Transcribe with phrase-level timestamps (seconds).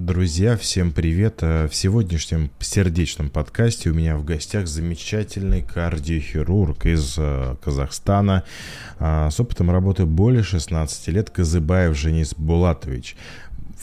[0.00, 1.38] Друзья, всем привет!
[1.40, 8.44] Э, в сегодняшнем сердечном подкасте у меня в гостях замечательный кардиохирург из э, Казахстана
[9.00, 13.16] э, с опытом работы более 16 лет Казыбаев Женис Булатович.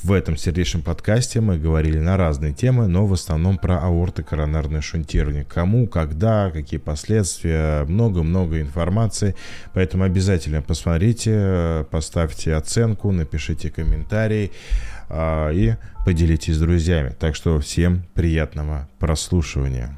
[0.04, 5.44] В этом сердечном подкасте мы говорили на разные темы, но в основном про аортокоронарное шунтирование.
[5.44, 9.36] Кому, когда, какие последствия, много-много информации.
[9.74, 15.74] Поэтому обязательно посмотрите, поставьте оценку, напишите комментарий а, и
[16.06, 17.16] поделитесь с друзьями.
[17.20, 19.98] Так что всем приятного прослушивания.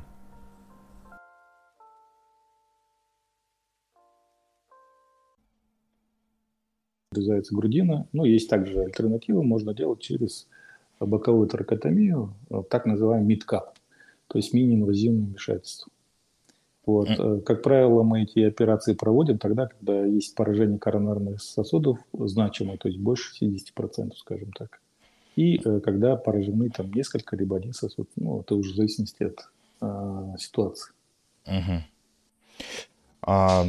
[7.11, 8.07] Обрезается грудина.
[8.13, 10.47] Ну, есть также альтернатива, можно делать через
[10.99, 13.77] боковую торакотомию, э, так называемый мидкап,
[14.27, 15.91] то есть мини-инвазивное вмешательство.
[16.85, 17.09] Вот.
[17.09, 17.41] Mm.
[17.41, 22.99] Как правило, мы эти операции проводим тогда, когда есть поражение коронарных сосудов значимое, то есть
[22.99, 24.79] больше 60%, скажем так.
[25.37, 29.47] И э, когда поражены там несколько, либо один сосуд, ну, это уже в зависимости от
[29.79, 30.91] а, ситуации.
[31.45, 31.83] Угу.
[33.21, 33.65] А,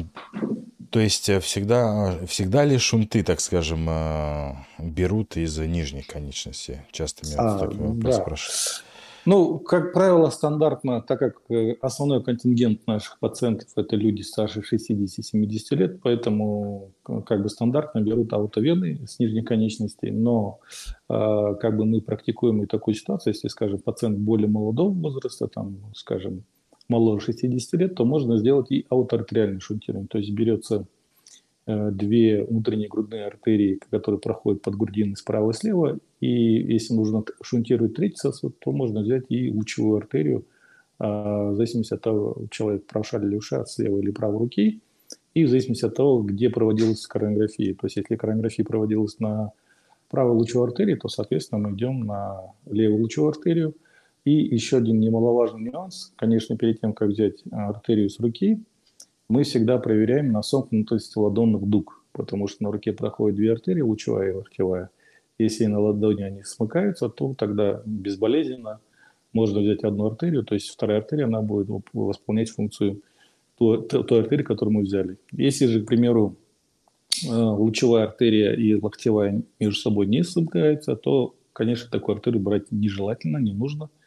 [0.88, 6.78] то есть э, всегда, всегда ли шунты, так скажем, э, берут из нижних конечностей?
[6.91, 8.22] Часто меня а, такой вопрос да.
[8.22, 8.84] спрашивают.
[9.27, 15.77] Ну, как правило, стандартно, так как э, основной контингент наших пациентов– это люди старше 60-70
[15.77, 16.92] лет, поэтому
[17.27, 20.60] как бы стандартно берут аутовены с нижних конечностей, но
[21.08, 26.44] как бы мы практикуем и такую ситуацию, если, скажем, пациент более молодого возраста, там, скажем,
[26.88, 30.08] моложе 60 лет, то можно сделать и аутортериальное шунтирование.
[30.08, 30.84] То есть берется э,
[31.69, 37.94] две внутренние грудные артерии, которые проходят под грудиной справа и слева, и если нужно шунтировать
[37.94, 40.47] третий сосуд, то можно взять и лучевую артерию,
[40.98, 44.80] а, в зависимости от того, человек правша или левша, с левой или правой руки,
[45.34, 47.75] и в зависимости от того, где проводилась коронография.
[47.75, 49.53] То есть если коронография проводилась на
[50.10, 53.75] правой лучевой артерии, то, соответственно, мы идем на левую лучевую артерию–
[54.28, 58.62] и еще один немаловажный нюанс, конечно, перед тем, как взять а, артерию с руки,
[59.28, 64.30] мы всегда проверяем на сомкнутость ладонных дуг, потому что на руке проходят две артерии, лучевая
[64.30, 64.91] и локтевая.
[65.38, 68.80] Если на ладони они смыкаются, то тогда безболезненно
[69.32, 73.03] можно взять одну артерию, то есть вторая артерия, она будет восполнять функцию
[73.58, 75.19] той, той артерии, которую мы взяли.
[75.32, 76.36] Если же, к примеру,
[77.28, 83.38] а, лучевая артерия и локтевая между собой не смыкаются, то, конечно, такую артерию брать нежелательно,
[83.38, 83.91] не нужно–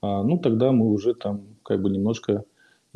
[0.00, 2.44] а, ну, тогда мы уже там как бы немножко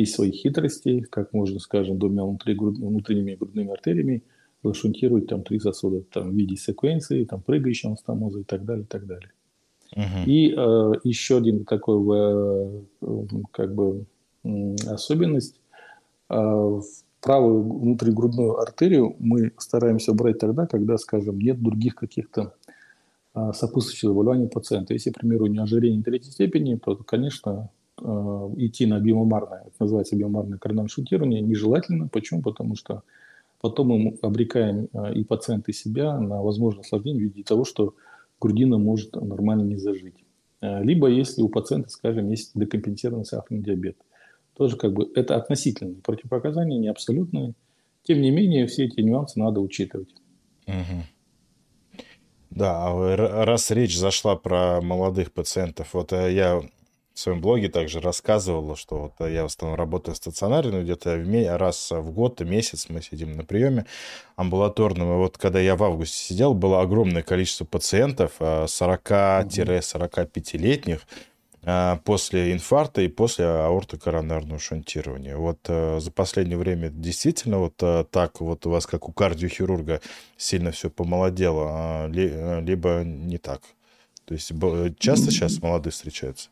[0.03, 4.23] из своих хитростей, как можно, скажем, двумя внутренними грудными артериями
[4.63, 8.87] зашунтировать там три сосуда там, в виде секвенции, там, прыгающего анастомоза и так далее, и
[8.87, 9.31] так далее.
[9.95, 10.25] Uh-huh.
[10.27, 14.07] И э, еще один такой э, как бы
[14.87, 15.61] особенность.
[16.31, 16.81] Э,
[17.21, 22.55] правую внутригрудную артерию мы стараемся брать тогда, когда, скажем, нет других каких-то
[23.33, 24.93] а, сопутствующие заболевания пациента.
[24.93, 27.71] Если, к примеру, не ожирение третьей степени, то, конечно,
[28.05, 32.09] а, идти на биомарное, это называется биомарное коронарное шунтирование, нежелательно.
[32.09, 32.43] Почему?
[32.43, 33.03] Потому что
[33.61, 37.95] потом мы обрекаем а, и пациента, и себя на возможное осложнение в виде того, что
[38.41, 40.17] грудина может нормально не зажить.
[40.61, 43.97] Либо если у пациента, скажем, есть декомпенсированный сахарный диабет.
[44.57, 47.55] Тоже как бы это относительные противопоказания, не абсолютные.
[48.05, 50.15] Тем не менее, все эти нюансы надо учитывать.
[50.69, 52.03] Угу.
[52.51, 56.63] Да, а раз речь зашла про молодых пациентов, вот э, я
[57.15, 61.17] в своем блоге также рассказывал, что вот э, я в основном работаю стационарно, где-то
[61.59, 63.85] раз в год, месяц мы сидим на приеме
[64.37, 65.13] амбулаторном.
[65.13, 71.01] И вот когда я в августе сидел, было огромное количество пациентов, 40-45-летних, э,
[71.65, 75.37] а, после инфаркта и после аортокоронарного шунтирования.
[75.37, 80.01] Вот э, за последнее время действительно вот э, так вот у вас, как у кардиохирурга,
[80.37, 83.63] сильно все помолодело, а, э, либо не так?
[84.25, 84.53] То есть
[84.99, 86.49] часто сейчас молодые встречаются?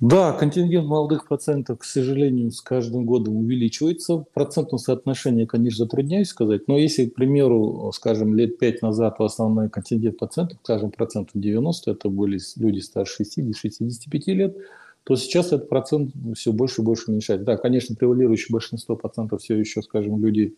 [0.00, 4.18] Да, контингент молодых пациентов, к сожалению, с каждым годом увеличивается.
[4.18, 9.68] В процентном соотношении, конечно, затрудняюсь сказать, но если, к примеру, скажем, лет пять назад основной
[9.68, 14.56] контингент пациентов, скажем, процентов 90, это были люди старше 60-65 лет,
[15.02, 17.46] то сейчас этот процент все больше и больше уменьшается.
[17.46, 20.54] Да, конечно, превалирующее большинство пациентов все еще, скажем, люди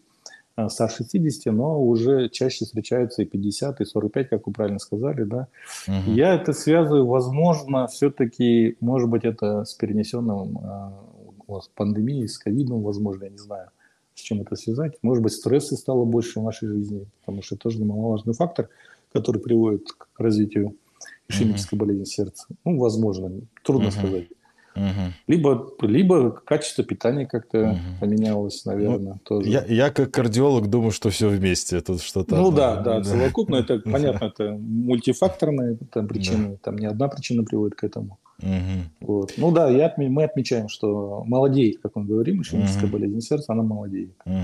[0.60, 5.24] Э, старше 60, но уже чаще встречаются и 50, и 45, как вы правильно сказали,
[5.24, 5.48] да.
[5.86, 6.12] Угу.
[6.12, 10.90] Я это связываю, возможно, все-таки, может быть, это с перенесенным э,
[11.46, 13.70] у вас пандемией, с ковидом, возможно, я не знаю,
[14.14, 14.98] с чем это связать.
[15.02, 18.68] Может быть, стресса стало больше в нашей жизни, потому что это тоже немаловажный фактор,
[19.12, 20.76] который приводит к развитию
[21.28, 21.86] ишемической угу.
[21.86, 22.46] болезни сердца.
[22.64, 23.32] Ну, возможно,
[23.62, 23.96] трудно угу.
[23.96, 24.28] сказать.
[24.80, 25.12] Угу.
[25.26, 27.78] Либо, либо качество питания как-то угу.
[28.00, 29.48] поменялось, наверное, ну, тоже.
[29.48, 31.80] Я, я как кардиолог думаю, что все вместе.
[31.80, 32.36] Тут что-то.
[32.36, 37.76] Ну да, да, совокупно это понятно, это мультифакторная там, причина, там не одна причина приводит
[37.76, 38.18] к этому.
[38.42, 39.08] Угу.
[39.12, 39.34] Вот.
[39.37, 42.92] Ну да, я, мы отмечаем, что молодеет, как мы говорим, ишемическая угу.
[42.92, 44.10] болезнь сердца, она молодеет.
[44.25, 44.34] Угу.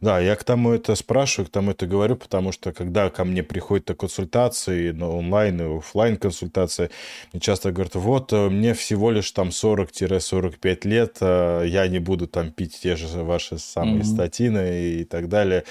[0.00, 3.42] Да, я к тому это спрашиваю, к тому это говорю, потому что когда ко мне
[3.42, 6.90] приходят на консультации, на онлайн и офлайн консультации,
[7.32, 12.26] мне часто говорят, вот э, мне всего лишь там 40-45 лет, э, я не буду
[12.26, 14.04] там пить те же ваши самые угу.
[14.04, 15.64] статины и так далее.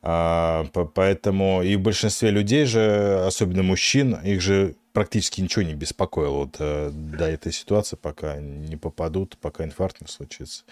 [0.00, 6.38] А, поэтому и в большинстве людей же, особенно мужчин, их же практически ничего не беспокоило
[6.38, 10.64] вот э, до этой ситуации, пока не попадут, пока инфаркт не случится.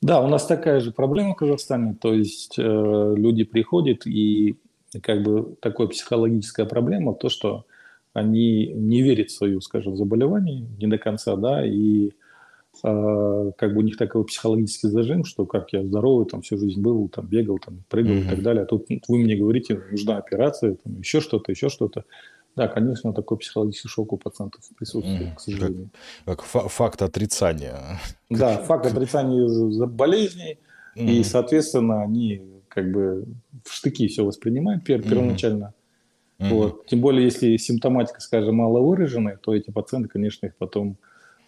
[0.00, 2.62] Да, у нас такая же проблема в Казахстане, то есть э,
[3.14, 4.56] люди приходят и
[5.02, 7.66] как бы такая психологическая проблема, то, что
[8.14, 12.12] они не верят в свою, скажем, заболевание не до конца, да, и
[12.82, 16.80] э, как бы у них такой психологический зажим, что как я здоровый, там всю жизнь
[16.80, 18.26] был, там бегал, там прыгал mm-hmm.
[18.26, 22.06] и так далее, а тут вы мне говорите, нужна операция, там еще что-то, еще что-то.
[22.58, 25.90] Да, конечно, такой психологический шок у пациентов присутствует, mm, к сожалению.
[26.24, 28.00] Как, как факт отрицания.
[28.30, 30.58] Да, факт отрицания болезней,
[30.96, 31.08] mm.
[31.08, 33.26] и, соответственно, они как бы
[33.64, 35.72] в штыки все воспринимают пер, первоначально.
[36.40, 36.48] Mm.
[36.48, 36.86] Вот.
[36.86, 40.96] Тем более, если симптоматика, скажем, мало выраженная, то эти пациенты, конечно, их потом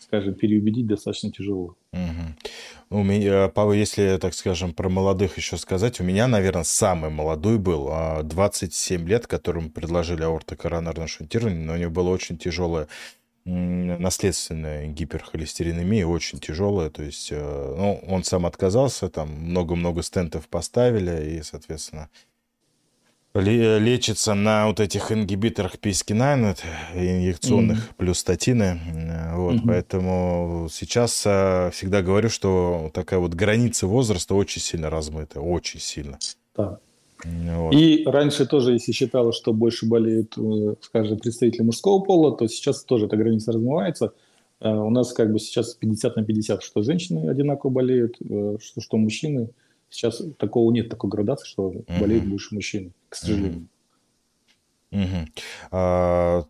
[0.03, 1.77] скажем, переубедить достаточно тяжело.
[1.93, 2.99] Угу.
[2.99, 7.91] У меня, если, так скажем, про молодых еще сказать, у меня, наверное, самый молодой был,
[8.23, 12.89] 27 а, лет, которому предложили аортокоронарное шунтирование, но у него было очень тяжелое
[13.45, 21.39] наследственная гиперхолестеринемия, очень тяжелая, то есть э, ну, он сам отказался, там много-много стентов поставили,
[21.39, 22.11] и, соответственно,
[23.35, 26.59] лечится на вот этих ингибиторах PCSK9,
[26.95, 27.95] инъекционных, mm-hmm.
[27.97, 28.81] плюс статины.
[29.35, 29.67] Вот, mm-hmm.
[29.67, 36.19] Поэтому сейчас а, всегда говорю, что такая вот граница возраста очень сильно размыта, очень сильно.
[36.57, 36.81] Да.
[37.25, 37.75] Вот.
[37.75, 42.83] И раньше тоже, если считалось, что больше болеют, э, скажем, представители мужского пола, то сейчас
[42.83, 44.13] тоже эта граница размывается.
[44.61, 48.81] Э, у нас как бы сейчас 50 на 50, что женщины одинаково болеют, э, что,
[48.81, 49.51] что мужчины.
[49.91, 51.85] Сейчас такого нет, такой градации, что угу.
[51.99, 53.69] болеют больше мужчин, к сожалению.
[54.93, 55.27] Угу.
[55.73, 56.45] А,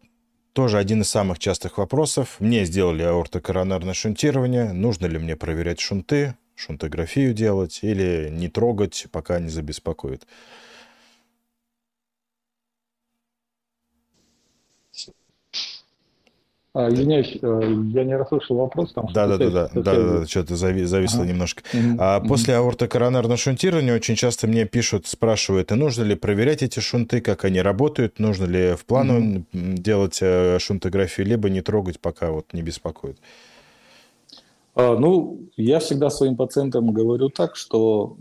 [0.52, 2.36] тоже один из самых частых вопросов.
[2.38, 4.72] Мне сделали аортокоронарное шунтирование.
[4.72, 10.26] Нужно ли мне проверять шунты, шунтографию делать или не трогать, пока не забеспокоит?
[16.72, 17.60] А, извиняюсь, э,
[17.92, 18.92] я не расслышал вопрос.
[18.92, 21.30] Там, да, да, да, да, да, да, что-то зави, зависло ага.
[21.30, 21.62] немножко.
[21.72, 21.96] Mm-hmm.
[21.98, 27.20] А после аортокоронарного шунтирования очень часто мне пишут, спрашивают, а нужно ли проверять эти шунты,
[27.20, 29.74] как они работают, нужно ли в плану mm-hmm.
[29.78, 33.18] делать э, шунтографию, либо не трогать, пока вот не беспокоит.
[34.76, 38.16] А, ну, я всегда своим пациентам говорю так, что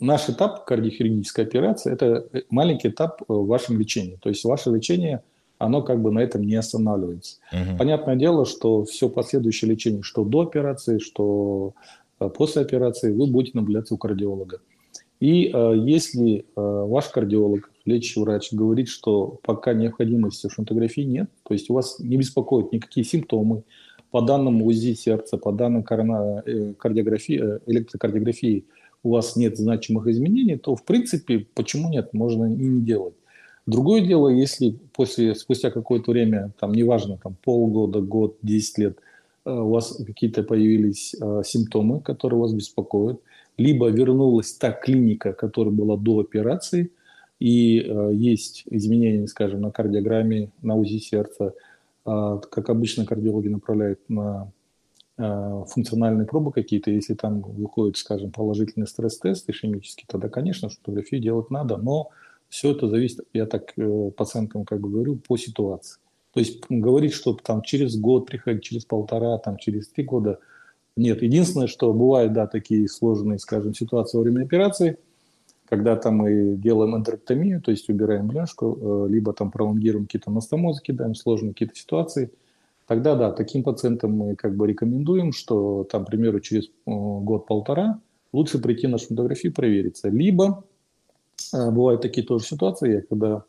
[0.00, 4.16] наш этап кардиохирургической операции– это маленький этап в вашем лечении.
[4.22, 5.22] То есть ваше лечение–
[5.64, 7.38] оно как бы на этом не останавливается.
[7.52, 7.78] Угу.
[7.78, 11.74] Понятное дело, что все последующее лечение, что до операции, что
[12.20, 14.60] э, после операции, вы будете наблюдаться у кардиолога.
[15.20, 21.30] И э, если э, ваш кардиолог, лечащий врач, говорит, что пока необходимости в шунтографии нет,
[21.42, 23.62] то есть у вас не беспокоят никакие симптомы,
[24.10, 28.64] по данным УЗИ сердца, по данным э, кардиографии, э, электрокардиографии
[29.02, 33.14] у вас нет значимых изменений, то в принципе почему нет, можно и не делать.
[33.66, 38.98] Другое дело, если после, спустя какое-то время, там, неважно, там, полгода, год, 10 лет,
[39.46, 43.20] э, у вас какие-то появились э, симптомы, которые вас беспокоят,
[43.56, 46.90] либо вернулась та клиника, которая была до операции,
[47.40, 51.54] и э, есть изменения, скажем, на кардиограмме, на УЗИ сердца,
[52.04, 54.50] э, как обычно кардиологи направляют на
[55.16, 61.76] функциональные пробы какие-то, если там выходит, скажем, положительный стресс-тест ишемический, тогда, конечно, фотографию делать надо,
[61.76, 62.10] но
[62.54, 65.98] все это зависит, я так э, пациентам как бы говорю, по ситуации.
[66.32, 70.38] То есть говорить, что там через год приходить, через полтора, там через три года,
[70.96, 71.20] нет.
[71.20, 74.98] Единственное, что бывают, да, такие сложные, скажем, ситуации во время операции,
[75.68, 80.80] когда там мы делаем эндроктомию, то есть убираем бляшку, э, либо там пролонгируем какие-то анастомозы,
[80.80, 82.30] кидаем сложные какие-то ситуации,
[82.86, 87.98] тогда, да, таким пациентам мы как бы рекомендуем, что там, к примеру, через год-полтора
[88.32, 90.08] лучше прийти на фотографию провериться.
[90.08, 90.62] Либо
[91.52, 93.44] бывают такие тоже ситуации, я когда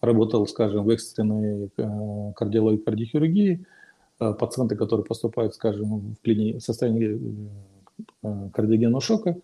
[0.00, 3.66] работал, скажем, в экстренной э, кардиологии, кардиохирургии,
[4.20, 6.58] э, пациенты, которые поступают, скажем, в, клини...
[6.58, 7.18] в состоянии
[8.52, 9.36] кардиогенного шока,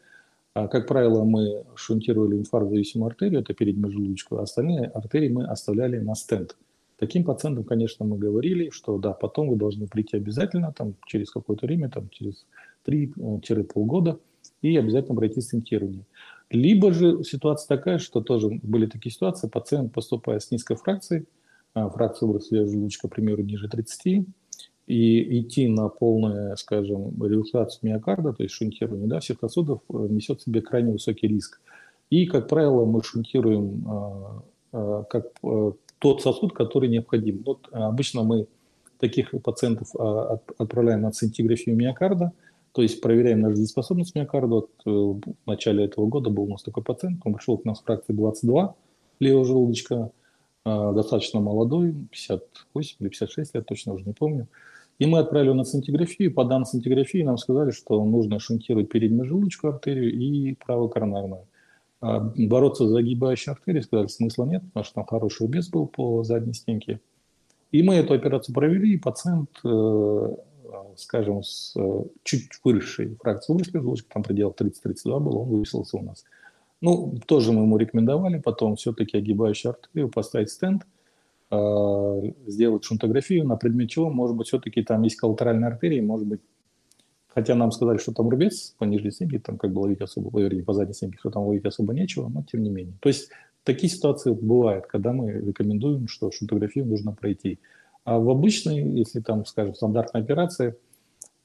[0.55, 6.17] как правило, мы шунтировали инфаркт-зависимую артерию, это переднюю желудочку, а остальные артерии мы оставляли на
[6.17, 6.57] стенд.
[7.01, 11.67] Таким пациентам, конечно, мы говорили, что да, потом вы должны прийти обязательно, там, через какое-то
[11.67, 12.47] время, там, через
[12.85, 14.19] 3-полгода,
[14.61, 16.05] и обязательно пройти стентирование.
[16.51, 21.27] Либо же ситуация такая, что тоже были такие ситуации, пациент поступает с низкой фракцией,
[21.75, 24.27] а, фракция выросла желудочка, к примеру, ниже 30,
[24.89, 30.41] и идти на полную, скажем, релаксацию миокарда, то есть шунтирование да, всех сосудов, э, несет
[30.41, 31.61] в себе крайне высокий риск.
[32.11, 34.43] И, как правило, мы шунтируем а,
[34.73, 37.45] а, как э, тот сосуд, который необходим.
[37.47, 38.49] Вот обычно мы
[38.99, 42.33] таких пациентов отправляем на сцинтиграфию миокарда,
[42.73, 44.55] то есть проверяем нашу дееспособность миокарда.
[44.55, 47.75] Вот э, в начале этого года был у нас такой пациент, он пришел к нам
[47.75, 48.75] с фракцией 22
[49.21, 50.11] левого желудочка,
[50.65, 54.47] достаточно молодой, 58 или 56 лет, точно уже не помню.
[55.01, 56.33] И мы отправили на сцинтиграфию.
[56.33, 61.47] По данным сцинтиграфии нам сказали, что нужно шунтировать переднюю желудочную артерию и правую коронарную.
[62.03, 66.23] А бороться с загибающей артерией сказали, смысла нет, потому что там хороший убес был по
[66.23, 67.01] задней стенке.
[67.73, 70.37] И мы эту операцию провели, и пациент, э,
[70.97, 76.03] скажем, с э, чуть выросшей фракцией выросшей желудочка, там пределов 30-32 был, он выписался у
[76.03, 76.25] нас.
[76.81, 80.85] Ну, тоже мы ему рекомендовали потом все-таки огибающую артерию поставить стенд–
[81.53, 86.41] Э, сделать шунтографию на предмет чего, может быть, все-таки там есть коллатеральная артерия, может быть,
[87.27, 90.63] хотя нам сказали, что там рубец по нижней стенке, там как бы ловить особо, вернее,
[90.63, 92.95] по задней стенке, что там ловить особо нечего, но тем не менее.
[93.01, 93.31] То есть
[93.65, 97.59] такие ситуации бывают, когда мы рекомендуем, что шунтографию нужно пройти.
[98.05, 100.77] А в обычной, если там, скажем, стандартной операции,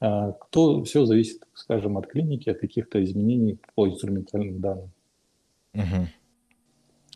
[0.00, 4.90] э, то все зависит, скажем, от клиники, от каких-то изменений по инструментальным данным.
[5.74, 6.08] Угу.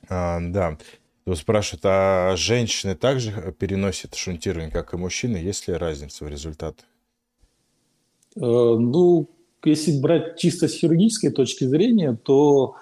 [0.08, 0.78] А, да.
[1.34, 5.36] Спрашивают, а женщины также переносят шунтирование, как и мужчины?
[5.36, 6.84] Есть ли разница в результатах?
[8.36, 9.28] Э, ну,
[9.64, 12.76] если брать чисто с хирургической точки зрения, то,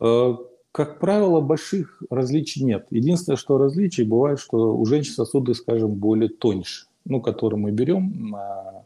[0.00, 0.34] э,
[0.78, 2.86] как правило, больших различий нет.
[2.90, 8.30] Единственное, что различий бывает, что у женщин сосуды, скажем, более тоньше, ну, которые мы берем
[8.30, 8.84] на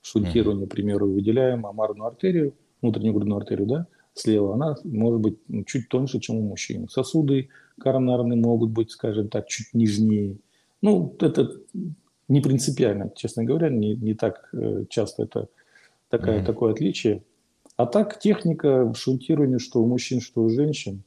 [0.00, 5.90] шунтирование, к примеру, выделяем амарную артерию, внутреннюю грудную артерию, да, слева, она может быть чуть
[5.90, 6.88] тоньше, чем у мужчин.
[6.88, 10.38] Сосуды коронарные могут быть, скажем так, чуть нежнее.
[10.80, 11.52] Ну, это
[12.28, 15.48] не принципиально, честно говоря, не, не так э, часто это
[16.08, 16.46] такая, mm-hmm.
[16.46, 17.24] такое отличие.
[17.76, 21.02] А так техника шунтирования, что у мужчин, что у женщин,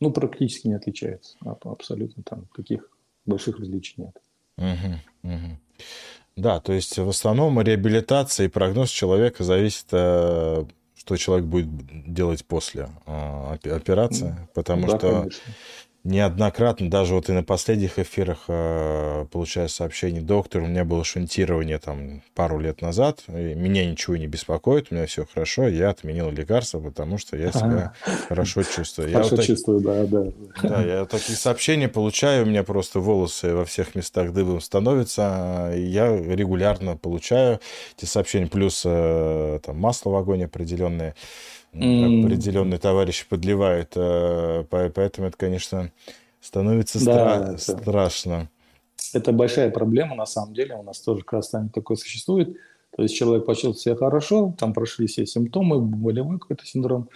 [0.00, 1.36] ну, практически не отличается.
[1.62, 2.88] Абсолютно там таких
[3.24, 4.16] больших различий нет.
[4.58, 5.58] Угу, угу.
[6.36, 11.68] Да, то есть в основном реабилитация и прогноз человека зависит э, что человек будет
[12.12, 15.54] делать после э, операции, потому да, что конечно
[16.06, 21.78] неоднократно, даже вот и на последних эфирах э, получаю сообщение, доктор, у меня было шунтирование
[21.78, 26.78] там пару лет назад, меня ничего не беспокоит, у меня все хорошо, я отменил лекарства,
[26.80, 27.92] потому что я себя
[28.28, 29.10] хорошо чувствую.
[29.12, 30.08] Хорошо я вот чувствую, так...
[30.08, 30.68] да, да.
[30.68, 36.16] Да, я такие сообщения получаю, у меня просто волосы во всех местах дыбом становятся, я
[36.16, 37.60] регулярно получаю
[37.96, 41.14] эти сообщения, плюс э, там масло в огонь определенное
[41.76, 42.24] mm.
[42.24, 43.92] определенные товарищи подливают.
[43.96, 45.90] Э, поэтому это, конечно,
[46.40, 48.50] становится да, это, страшно.
[49.12, 50.74] Это большая проблема, на самом деле.
[50.76, 52.56] У нас тоже в Казахстане такое существует.
[52.96, 57.08] То есть человек почувствовал себя хорошо, там прошли все симптомы, болевой какой-то синдром.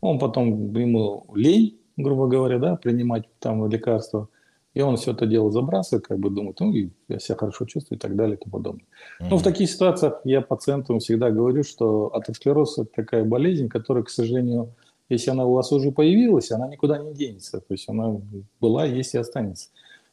[0.00, 4.28] Он потом, ему лень, грубо говоря, да, принимать там лекарства–
[4.74, 6.72] и он все это дело забрасывает, как бы думает, ну,
[7.08, 8.84] я себя хорошо чувствую и так далее и тому подобное.
[8.84, 9.26] Mm-hmm.
[9.30, 14.10] Ну, в таких ситуациях я пациентам всегда говорю, что атеросклероз– это такая болезнь, которая, к
[14.10, 14.72] сожалению,
[15.08, 17.60] если она у вас уже появилась, она никуда не денется.
[17.60, 18.20] То есть она
[18.60, 19.70] была, есть и останется.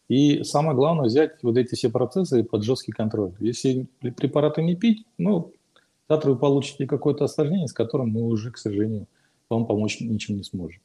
[0.09, 3.33] И самое главное взять вот эти все процессы под жесткий контроль.
[3.39, 5.51] Если препараты не пить, ну,
[6.09, 9.05] завтра вы получите какое-то осложнение, с которым мы уже, к сожалению,
[9.49, 10.81] вам помочь ничем не сможем.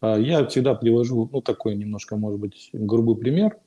[0.00, 3.58] А, я всегда привожу, ну, такой немножко, может быть, грубый пример.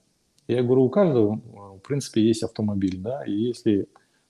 [0.48, 1.42] Я говорю, у каждого,
[1.78, 3.88] в принципе, есть автомобиль, да, и если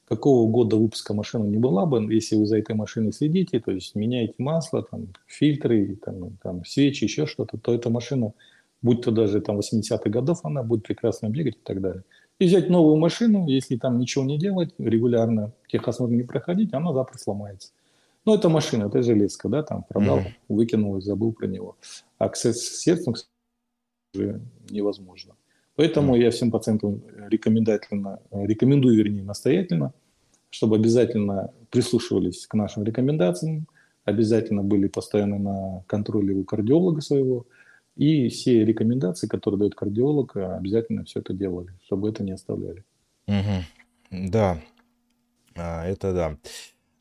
[0.08, 3.96] какого года выпуска машины не была бы, если вы за этой машиной следите, то есть
[3.96, 8.34] меняете масло, там, фильтры, там, там, свечи, еще что-то, то эта машина,
[8.82, 12.04] будь то даже там 80-х годов, она будет прекрасно бегать и так далее.
[12.40, 17.18] И взять новую машину, если там ничего не делать, регулярно техосмотр не проходить, она завтра
[17.18, 17.72] сломается.
[18.26, 20.34] Ну, это машина, это железка, да, там продал, mm-hmm.
[20.48, 21.78] выкинул и забыл про него.
[22.18, 23.16] А к сердцем
[24.14, 25.36] уже невозможно.
[25.76, 26.22] Поэтому mm-hmm.
[26.22, 29.94] я всем пациентам рекомендательно, рекомендую, вернее, настоятельно,
[30.50, 33.68] чтобы обязательно прислушивались к нашим рекомендациям,
[34.06, 37.46] обязательно были постоянно на контроле у кардиолога своего,
[37.96, 42.84] и все рекомендации, которые дает кардиолог, обязательно все это делали, чтобы это не оставляли.
[43.28, 44.30] Угу.
[44.30, 44.60] Да,
[45.56, 46.38] а, это да.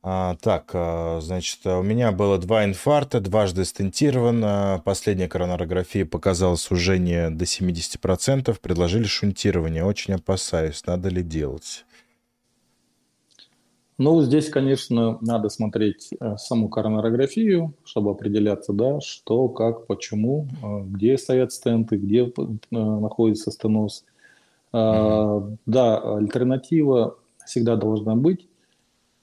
[0.04, 4.82] А, так, а, значит, у меня было два инфаркта, дважды стентировано.
[4.85, 8.59] Последняя коронарография показала сужение до 70%.
[8.61, 9.85] Предложили шунтирование.
[9.85, 11.85] Очень опасаюсь, надо ли делать.
[13.99, 20.80] Ну, здесь, конечно, надо смотреть э, саму коронарографию, чтобы определяться, да, что, как, почему, э,
[20.87, 22.32] где стоят стенты, где э,
[22.73, 24.04] находится стеноз.
[24.73, 25.59] Mm-hmm.
[25.66, 28.49] Да, альтернатива всегда должна быть.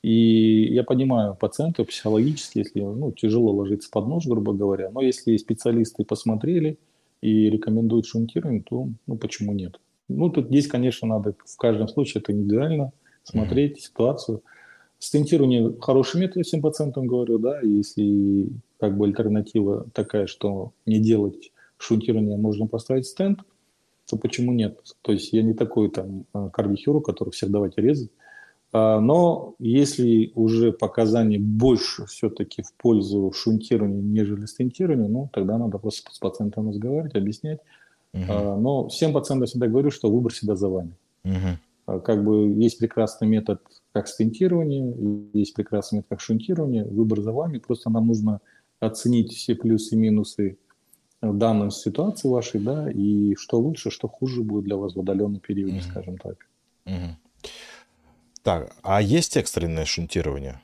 [0.02, 5.36] И я понимаю пациента психологически, если ну, тяжело ложиться под нож, грубо говоря, но если
[5.38, 6.78] специалисты посмотрели
[7.22, 9.80] и рекомендуют шунтирование, то ну, почему нет?
[10.08, 13.82] Ну, тут здесь, конечно, надо в каждом случае это индивидуально смотреть mm-hmm.
[13.82, 14.44] ситуацию.
[15.00, 21.00] Стентирование хороший метод, я всем пациентам говорю, да, если как бы альтернатива такая, что не
[21.00, 23.40] делать шунтирование, можно поставить стенд,
[24.10, 24.80] то почему нет?
[25.02, 28.29] То есть я не такой там кардиохирург, который всех давайте резать, а,
[28.72, 36.12] но если уже показания больше все-таки в пользу шунтирования, нежели стентирования, ну, тогда надо просто
[36.12, 37.60] с пациентом разговаривать, объяснять.
[38.14, 38.24] Угу.
[38.60, 40.94] Но всем пациентам всегда говорю, что выбор всегда за вами.
[41.24, 42.02] Угу.
[42.02, 43.62] Как бы есть прекрасный метод
[43.92, 47.58] как стентирование, есть прекрасный метод как шунтирование, выбор за вами.
[47.58, 48.42] Просто нам нужно
[48.80, 50.58] оценить все плюсы и минусы
[51.22, 55.74] данной ситуации вашей, да, и что лучше, что хуже будет для вас в удаленный период,
[55.74, 55.82] угу.
[55.82, 56.48] скажем так.
[56.86, 57.29] Угу.
[58.44, 60.62] Так, а есть экстренное шунтирование?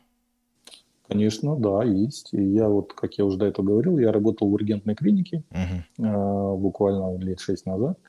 [1.07, 2.33] Конечно, да, есть.
[2.33, 6.53] И я вот, как я уже до этого говорил, я работал в ургентной клинике uh-huh.
[6.53, 7.99] э, буквально лет шесть назад.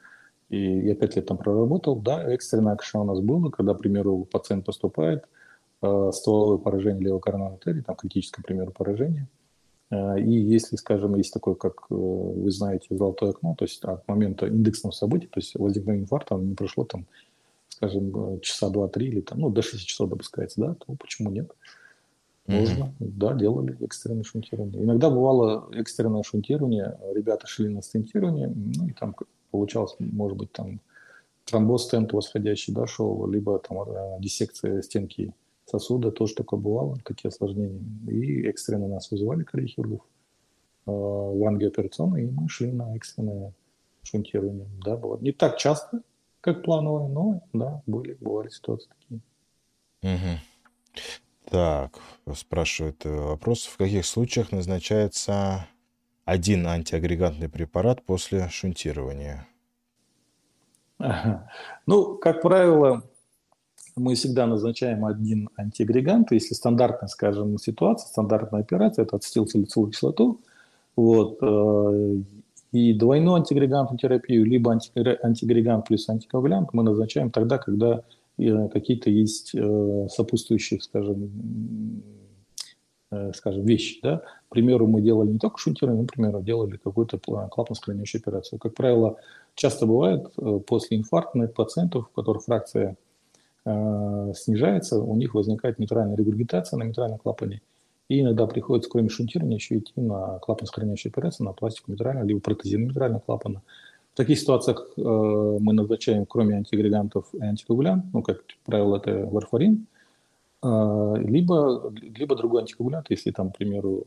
[0.48, 1.96] И я пять лет там проработал.
[1.96, 5.24] Да, экстренное АКШ у нас было, когда, к примеру, пациент поступает,
[5.82, 9.28] э, стволовое поражение левой коронарной артерии, там критическое, к примеру, поражение.
[9.90, 14.06] Э, и если, скажем, есть такое, как э, вы знаете, золотое окно, то есть от
[14.08, 17.06] момента индексного события, то есть возникновения инфаркта, не прошло там
[17.76, 21.50] скажем, часа два-три или там, ну, до 6 часов допускается, да, то почему нет?
[22.46, 22.94] Можно, mm-hmm.
[22.98, 24.82] да, делали экстренное шунтирование.
[24.82, 29.14] Иногда бывало экстренное шунтирование, ребята шли на стентирование, ну, и там
[29.50, 30.80] получалось, может быть, там
[31.44, 35.34] тромбоз стент восходящий, да, шел, либо там э, диссекция стенки
[35.66, 37.82] сосуда, тоже такое бывало, такие осложнения.
[38.08, 40.00] И экстренно нас вызывали кардиохирургов
[40.86, 43.52] э, в ангиооперационной, и мы шли на экстренное
[44.02, 44.66] шунтирование.
[44.84, 46.00] Да, было не так часто,
[46.46, 49.20] как плановое, но да, были, бывали ситуации такие.
[50.02, 51.50] Угу.
[51.50, 51.98] Так,
[52.36, 55.66] спрашивают э, вопрос, в каких случаях назначается
[56.24, 59.48] один антиагрегантный препарат после шунтирования?
[60.98, 61.50] Ага.
[61.86, 63.02] Ну, как правило,
[63.96, 66.30] мы всегда назначаем один антиагрегант.
[66.30, 70.40] Если стандартная, скажем, ситуация, стандартная операция, это ацетилсалициловую кислоту,
[70.94, 72.22] вот, э,
[72.72, 78.02] и двойную антигрегантную терапию, либо антигрегант плюс антикоагулянт мы назначаем тогда, когда
[78.38, 82.02] э, какие-то есть э, сопутствующие, скажем,
[83.10, 84.00] э, скажем, вещи.
[84.02, 84.18] Да?
[84.48, 88.58] К примеру, мы делали не только шунтирование, например, делали какую-то клапан-склоняющую операцию.
[88.58, 89.16] Как правило,
[89.54, 90.32] часто бывает
[90.66, 92.96] после инфарктных пациентов, у которых фракция
[93.64, 97.62] снижается, у них возникает митральная регургитация на митральном клапане–
[98.08, 102.40] и иногда приходится, кроме шунтирования, еще идти на клапан сохраняющую операцию, на пластику митрального, либо
[102.40, 103.62] протезин митрального клапана.
[104.14, 109.86] В таких ситуациях э, мы назначаем, кроме антиагрегантов антикоагулянт, ну, как правило, это варфарин,
[110.62, 114.04] э, либо, либо другой антикоагулянт, если там, к примеру,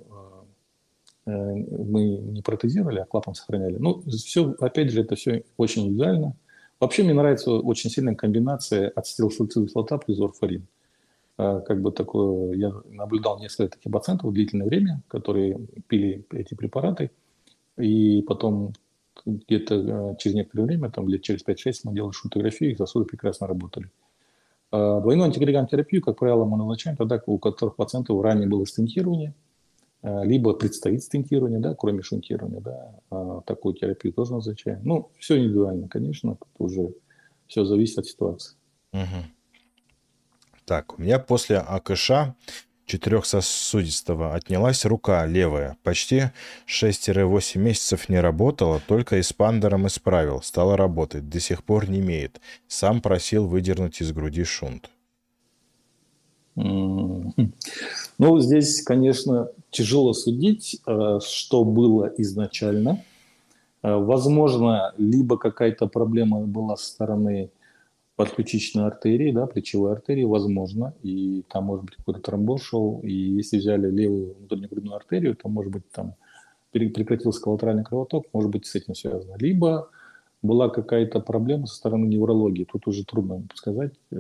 [1.26, 3.78] э, э, мы не протезировали, а клапан сохраняли.
[3.78, 6.34] Ну, все, опять же, это все очень индивидуально.
[6.80, 10.62] Вообще мне нравится очень сильная комбинация ацетилсалициловая кислота плюс варфарин.
[10.62, 10.79] А,
[11.40, 17.12] как бы такое, я наблюдал несколько таких пациентов длительное время, которые пили эти препараты,
[17.78, 18.74] и потом
[19.26, 19.76] где-то
[20.12, 23.90] а, через некоторое время, там лет через 5-6 мы делали шунтографию, их сосуды прекрасно работали.
[24.72, 29.34] А, двойную антигреган-терапию, как правило, мы назначаем тогда, у которых пациентов ранее было стентирование,
[30.02, 34.80] либо предстоит стентирование, да, кроме шунтирования, да, такую терапию тоже назначаем.
[34.84, 36.94] Ну, все индивидуально, конечно, тут уже
[37.48, 38.56] все зависит от ситуации.
[38.94, 39.26] Угу.
[40.70, 42.36] Так, у меня после АКШ
[42.86, 45.78] четырехсосудистого отнялась рука левая.
[45.82, 46.26] Почти
[46.68, 50.44] 6-8 месяцев не работала, только эспандером исправил.
[50.44, 52.40] Стала работать, до сих пор не имеет.
[52.68, 54.92] Сам просил выдернуть из груди шунт.
[56.54, 57.34] Ну,
[58.20, 63.04] здесь, конечно, тяжело судить, э, что было изначально.
[63.82, 67.50] Э, возможно, либо какая-то проблема была со стороны
[68.20, 73.60] подключичной артерии, да, плечевой артерии, возможно, и там может быть какой-то тромбоз шел, и если
[73.60, 76.16] взяли левую внутреннюю грудную артерию, то может быть там
[76.72, 79.38] прекратился коллатеральный кровоток, может быть с этим связано.
[79.40, 79.90] Либо
[80.42, 82.68] была какая-то проблема со стороны неврологии.
[82.70, 84.16] Тут уже трудно сказать, э,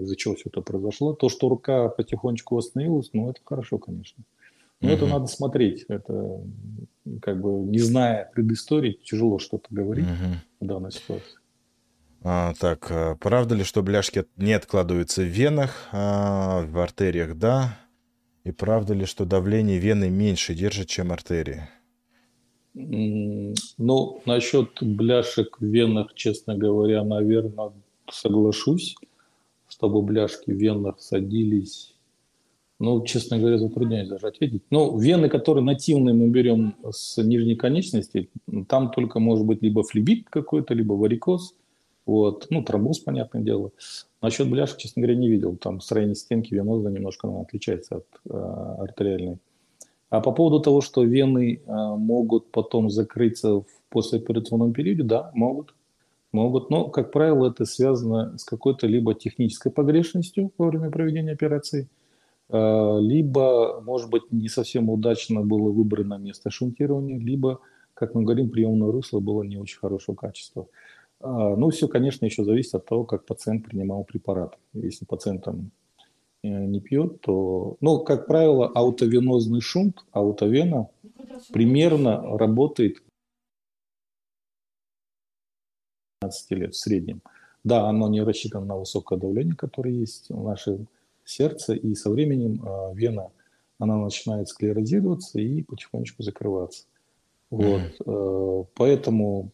[0.00, 1.12] из-за чего все это произошло.
[1.12, 4.24] То, что рука потихонечку восстановилась, ну, это хорошо, конечно.
[4.80, 4.96] Но угу.
[4.96, 5.84] это надо смотреть.
[5.88, 6.40] Это,
[7.20, 10.40] как бы, не зная предыстории, тяжело что-то говорить угу.
[10.60, 11.43] в данной ситуации.
[12.26, 17.78] А, так, э, правда ли, что бляшки не откладываются в венах, а в артериях, да?
[18.44, 21.68] И правда ли, что давление вены меньше держит, чем артерии?
[22.72, 27.72] Ну, насчет бляшек в венах, честно говоря, наверное,
[28.10, 28.96] соглашусь,
[29.68, 31.94] чтобы бляшки в венах садились.
[32.80, 34.62] Ну, честно говоря, затрудняюсь даже ответить.
[34.70, 38.30] Ну, вены, которые нативные мы берем с нижней конечности,
[38.66, 41.54] там только может быть либо флебит какой-то, либо варикоз.
[42.06, 42.46] Вот.
[42.50, 43.70] Ну, тромбоз, понятное дело.
[44.20, 45.56] Насчет бляшек, честно говоря, не видел.
[45.56, 48.36] Там строение стенки веноза немножко наверное, отличается от э,
[48.80, 49.38] артериальной.
[50.14, 55.74] А по поводу того, что вены а, могут потом закрыться в послеоперационном периоде, да, могут.
[56.30, 61.88] Могут, но, как правило, это связано с какой-то либо технической погрешностью во время проведения операции,
[62.48, 67.58] а, либо, может быть, не совсем удачно было выбрано место шунтирования, либо,
[67.94, 70.68] как мы говорим, приемное русло было не очень хорошего качества.
[71.24, 74.58] А, ну, все, конечно, еще зависит от того, как пациент принимал препарат.
[74.72, 75.70] Если пациент там
[76.44, 80.88] Э, не пьет, то, ну, как правило, аутовенозный шунт, аутовена
[81.52, 83.02] примерно работает
[86.20, 87.22] 15 лет в среднем.
[87.64, 90.86] Да, оно не рассчитано на высокое давление, которое есть в нашем
[91.24, 93.30] сердце, и со временем э, вена,
[93.78, 96.84] она начинает склерозироваться и потихонечку закрываться.
[97.54, 98.66] Вот, mm-hmm.
[98.74, 99.50] поэтому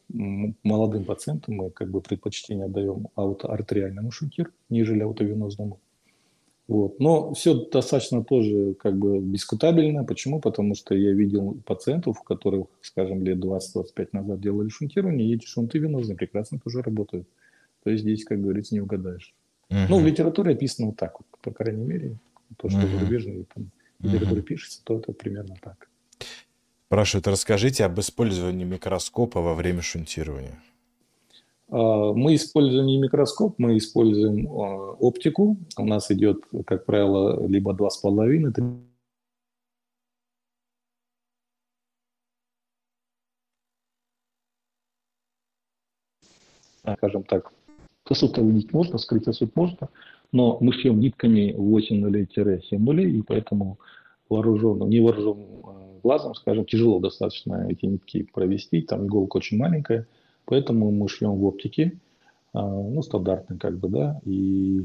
[0.63, 5.79] молодым пациентам мы как бы предпочтение отдаем аутоартериальному шунтиру, нежели аутовенозному.
[6.71, 7.01] Вот.
[7.01, 10.05] Но все достаточно тоже как бы дискутабельно.
[10.05, 10.41] Почему?
[10.41, 15.47] Потому что я видел пациентов, у которых, скажем, лет 20-25 назад делали шунтирование, и эти
[15.47, 17.27] шунты венозные прекрасно тоже работают.
[17.83, 19.35] То есть здесь, как говорится, не угадаешь.
[19.69, 19.79] Угу.
[19.89, 22.17] Ну, в литературе описано вот так вот, по крайней мере.
[22.57, 24.43] То, что в зарубежной там, угу.
[24.43, 25.90] пишется, то это примерно так.
[26.91, 30.61] Спрашивают, расскажите об использовании микроскопа во время шунтирования.
[31.69, 35.57] А, мы используем не микроскоп, мы используем а, оптику.
[35.77, 38.65] У нас идет, как правило, либо 2,5, 3
[46.97, 47.53] скажем так,
[48.09, 49.91] сосуд увидеть можно, скрыть сосуд можно,
[50.33, 53.79] но мы шьем нитками 8 нулей-7 нулей, и поэтому
[54.29, 60.07] вооруженным, невооруженным а, глазом, скажем, тяжело достаточно эти нитки провести, там иголка очень маленькая–
[60.51, 61.97] Поэтому мы шьем в оптике,
[62.53, 64.85] а, ну, стандартно как бы, да, и,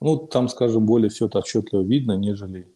[0.00, 2.66] ну, там, скажем, более все это отчетливо видно, нежели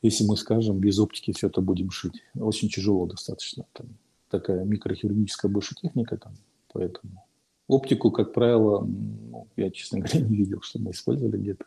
[0.00, 2.24] если мы, скажем, без оптики все это будем шить.
[2.36, 3.64] Очень тяжело достаточно.
[3.72, 3.86] Там,
[4.30, 6.34] такая микрохирургическая больше техника там,
[6.72, 7.24] поэтому
[7.66, 11.64] оптику, как правило, ну, я, честно говоря, не видел, что мы использовали где-то.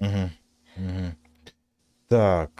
[0.00, 0.84] Угу.
[0.84, 1.14] Угу.
[2.08, 2.50] Так,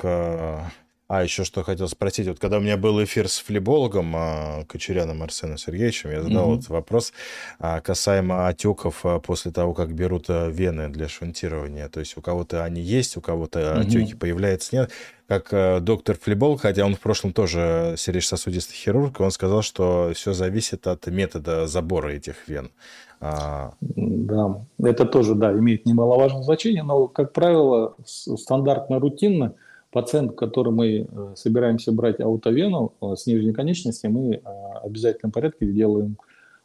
[1.09, 2.27] а, еще что хотел спросить.
[2.27, 6.57] Вот когда у меня был эфир с флебологом а, Кочеряном Арсеном Сергеевичем, я задал mm-hmm.
[6.57, 7.13] вот вопрос
[7.61, 11.89] а, касаемо отеков а, после того, как берут а, вены для шунтирования.
[11.89, 13.81] То есть у кого-то они есть, у кого-то mm-hmm.
[13.81, 14.91] отеки появляются, нет.
[15.29, 20.33] Как а, доктор флеболог, хотя он в прошлом тоже сердечно-сосудистый хирург, он сказал, что все
[20.33, 22.73] зависит от метода забора этих вен.
[23.21, 23.75] А...
[23.81, 29.55] Да, это тоже, да, имеет немаловажное значение, но, как правило, стандартно, рутинно–
[29.91, 34.41] пациент, который мы э, собираемся брать аутовену э, с нижней конечности, мы э,
[34.83, 36.19] обязательном порядке делаем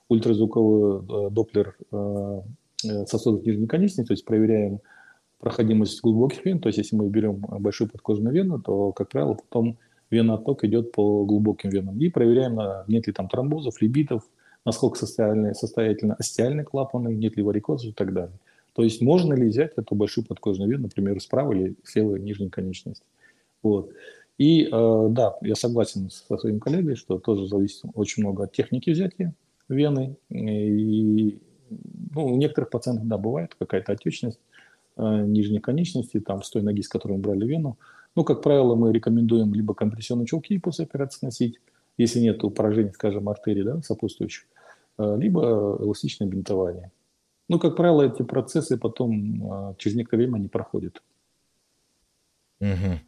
[0.09, 1.77] ультразвуковой доплер
[3.07, 4.81] сосудов нижней конечности, то есть проверяем
[5.39, 9.77] проходимость глубоких вен, то есть если мы берем большую подкожную вену, то, как правило, потом
[10.09, 11.97] вена отток идет по глубоким венам.
[11.97, 14.23] И проверяем, нет ли там тромбозов, либитов,
[14.65, 18.37] насколько состоятельны, состоятельно остеальные клапаны, нет ли варикозов и так далее.
[18.81, 22.49] То есть можно ли взять эту большую подкожную вену, например, справа или с левой нижней
[22.49, 23.05] конечности.
[23.61, 23.91] Вот.
[24.39, 28.89] И э, да, я согласен со своим коллегой, что тоже зависит очень много от техники
[28.89, 29.35] взятия
[29.69, 30.15] вены.
[30.29, 31.37] И
[32.15, 34.39] ну, у некоторых пациентов, да, бывает какая-то отечность
[34.97, 37.77] э, нижней конечности, там, с той ноги, с которой мы брали вену.
[38.15, 41.59] Ну, как правило, мы рекомендуем либо компрессионные чулки после операции носить,
[41.99, 44.47] если нет поражений, скажем, артерий да, сопутствующих,
[44.97, 46.89] э, либо эластичное бинтование.
[47.51, 51.03] Ну, как правило, эти процессы потом э, через некоторое время не проходят.
[52.61, 52.99] Угу.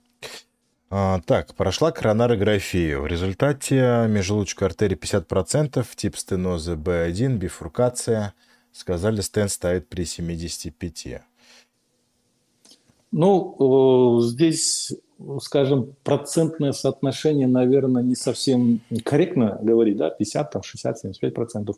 [0.90, 3.00] А, так, прошла коронарография.
[3.00, 8.34] В результате межжелудочковой артерии 50%, тип стеноза B1, бифуркация.
[8.74, 11.22] Сказали, стенд ставит при 75.
[13.14, 14.92] Ну, здесь
[15.42, 21.76] скажем, процентное соотношение, наверное, не совсем корректно говорить, да, 50, там, 60, 75 процентов.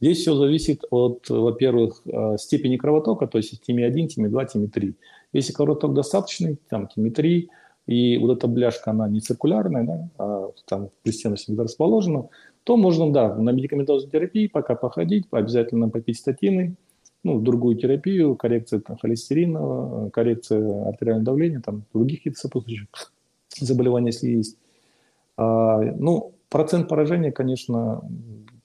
[0.00, 4.68] Здесь все зависит от, во-первых, э, степени кровотока, то есть тиме 1, тиме 2, тиме
[4.68, 4.94] 3.
[5.32, 7.48] Если кровоток достаточный, там, тиме 3,
[7.86, 12.28] и вот эта бляшка, она не циркулярная, да, а там в пристеночке расположена,
[12.64, 16.74] то можно, да, на медикаментозной терапии пока походить, обязательно попить статины,
[17.26, 22.86] ну, другую терапию, коррекция там, холестерина, коррекция артериального давления, там, других каких-то сопутствующих
[23.58, 24.56] заболеваний, если есть.
[25.36, 28.02] А, ну, процент поражения, конечно,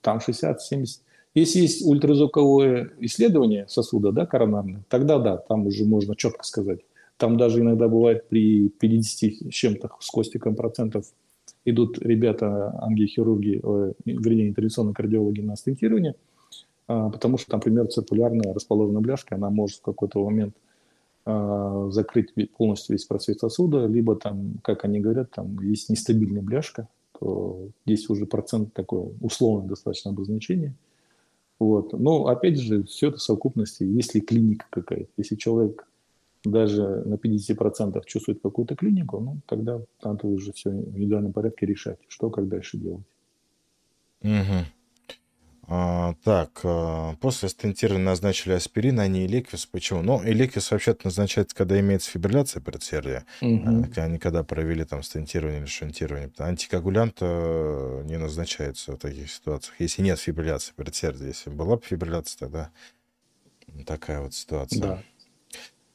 [0.01, 1.01] там 60-70.
[1.33, 6.81] Если есть ультразвуковое исследование сосуда, да, коронарное, тогда да, там уже можно четко сказать.
[7.17, 11.05] Там даже иногда бывает при 50 с чем-то, с костиком процентов
[11.65, 16.15] идут ребята, ангиохирурги, э, вернее, интервенционные кардиологи на стентирование, э,
[17.11, 20.55] потому что например, циркулярная расположенная бляшка, она может в какой-то момент
[21.25, 26.87] э, закрыть полностью весь просвет сосуда, либо там, как они говорят, там есть нестабильная бляшка,
[27.19, 30.73] то здесь уже процент такое условное достаточно обозначение.
[31.59, 31.93] Вот.
[31.93, 35.87] Но опять же, все это в совокупности, если клиника какая-то, если человек
[36.43, 41.99] даже на 50% чувствует какую-то клинику, ну, тогда надо уже все в индивидуальном порядке решать,
[42.07, 43.05] что, как дальше делать.
[44.23, 44.65] Угу.
[45.73, 49.65] А, так, а, после стентирования назначили аспирин, а не элеквис.
[49.65, 50.01] Почему?
[50.01, 53.87] Ну, элеквис вообще-то назначается, когда имеется фибрилляция предсердия, угу.
[53.95, 56.29] а не когда провели там стентирование или шунтирование.
[56.37, 61.27] Антикоагулянт э, не назначается в таких ситуациях, если нет фибрилляции предсердия.
[61.27, 62.69] Если была бы фибрилляция, тогда
[63.85, 64.81] такая вот ситуация.
[64.81, 65.03] Да.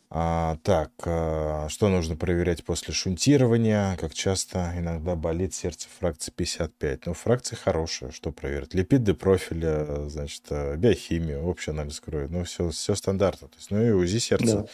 [0.09, 3.97] А, так, а, что нужно проверять после шунтирования?
[3.97, 7.07] Как часто иногда болит сердце фракции 55?
[7.07, 8.73] Ну, фракция хорошая, что проверить?
[8.75, 12.29] Липиды профиля, значит, э, биохимию, общий анализ крови.
[12.31, 13.49] Ну, все, все стандартно.
[13.49, 14.69] То есть, ну и УЗИ сердца.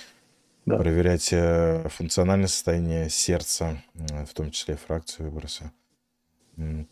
[0.66, 0.76] Да.
[0.76, 5.72] Проверять э, функциональное состояние сердца, в том числе фракцию выброса.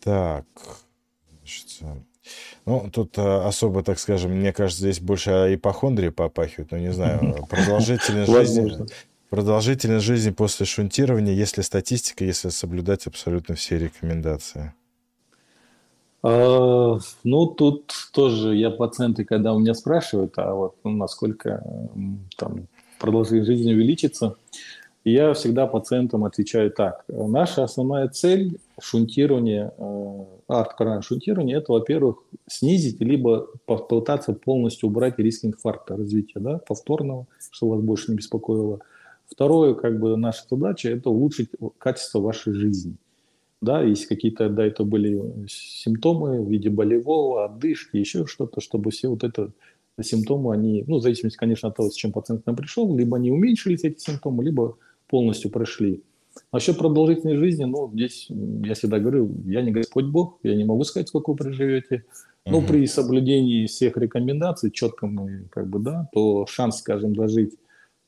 [0.01, 0.45] Так,
[1.37, 1.81] значит,
[2.65, 7.45] ну, тут а, особо, так скажем, мне кажется, здесь больше ипохондрии попахивают, но не знаю,
[7.49, 8.85] продолжительность жизни...
[9.29, 14.73] Продолжительность жизни после шунтирования, если статистика, если соблюдать абсолютно все рекомендации.
[16.21, 21.63] А, ну, тут тоже я пациенты, когда у меня спрашивают, а вот ну, насколько
[22.37, 22.67] там
[22.99, 24.35] продолжительность жизни увеличится,
[25.03, 27.03] я всегда пациентам отвечаю так.
[27.07, 29.71] Наша основная цель шунтирования,
[30.51, 37.27] э, арт шунтирования, это, во-первых, снизить, либо попытаться полностью убрать риск инфаркта, развития да, повторного,
[37.51, 38.79] что вас больше не беспокоило.
[39.27, 42.95] Второе, как бы наша задача, это улучшить качество вашей жизни.
[43.61, 49.07] Да, если какие-то до этого были симптомы в виде болевого, отдышки, еще что-то, чтобы все
[49.07, 49.51] вот это
[50.01, 53.31] симптомы, они, ну, в зависимости, конечно, от того, с чем пациент нам пришел, либо они
[53.31, 56.01] уменьшились, эти симптомы, либо полностью прошли.
[56.51, 60.83] Насчет продолжительной жизни, ну, здесь я всегда говорю, я не Господь Бог, я не могу
[60.83, 62.05] сказать, сколько вы проживете.
[62.45, 62.67] Но угу.
[62.67, 67.53] при соблюдении всех рекомендаций, четко мы, как бы, да, то шанс, скажем, дожить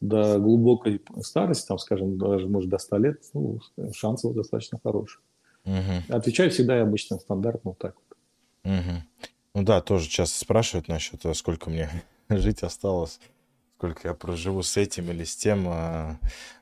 [0.02, 3.60] до глубокой старости, там, скажем, даже, может, до 100 лет, ну,
[3.94, 5.22] шанс его достаточно хороший.
[5.66, 6.16] Угу.
[6.16, 8.74] Отвечаю всегда и обычно стандартно вот так вот.
[8.74, 9.30] Угу.
[9.56, 11.90] Ну да, тоже часто спрашивают насчет того, сколько мне
[12.30, 13.20] жить осталось,
[13.78, 15.66] сколько я проживу с этим или с тем.
[15.68, 16.18] А,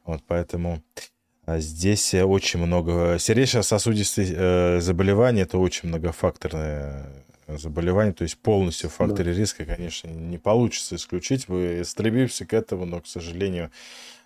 [0.05, 1.20] вот поэтому а
[1.59, 3.17] здесь очень много...
[3.19, 7.05] Сердечно-сосудистые э, заболевания– это очень многофакторное
[7.47, 9.39] заболевание, то есть полностью в факторе да.
[9.39, 11.47] риска, конечно, не получится исключить.
[11.47, 13.71] Вы стремимся к этому, но, к сожалению,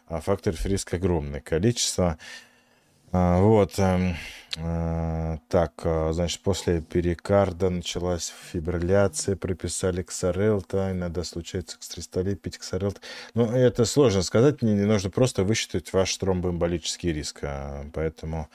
[0.07, 2.17] а, факторов риска огромное количество.
[3.17, 3.79] А, вот.
[3.79, 4.15] Эм,
[4.57, 12.99] э, так, э, значит, после перикарда началась фибрилляция, прописали ксарелта, иногда случается экстристолит, пить ксарелта.
[13.33, 17.39] Ну, это сложно сказать, мне нужно просто высчитать ваш тромбоэмболический риск.
[17.43, 18.49] А, поэтому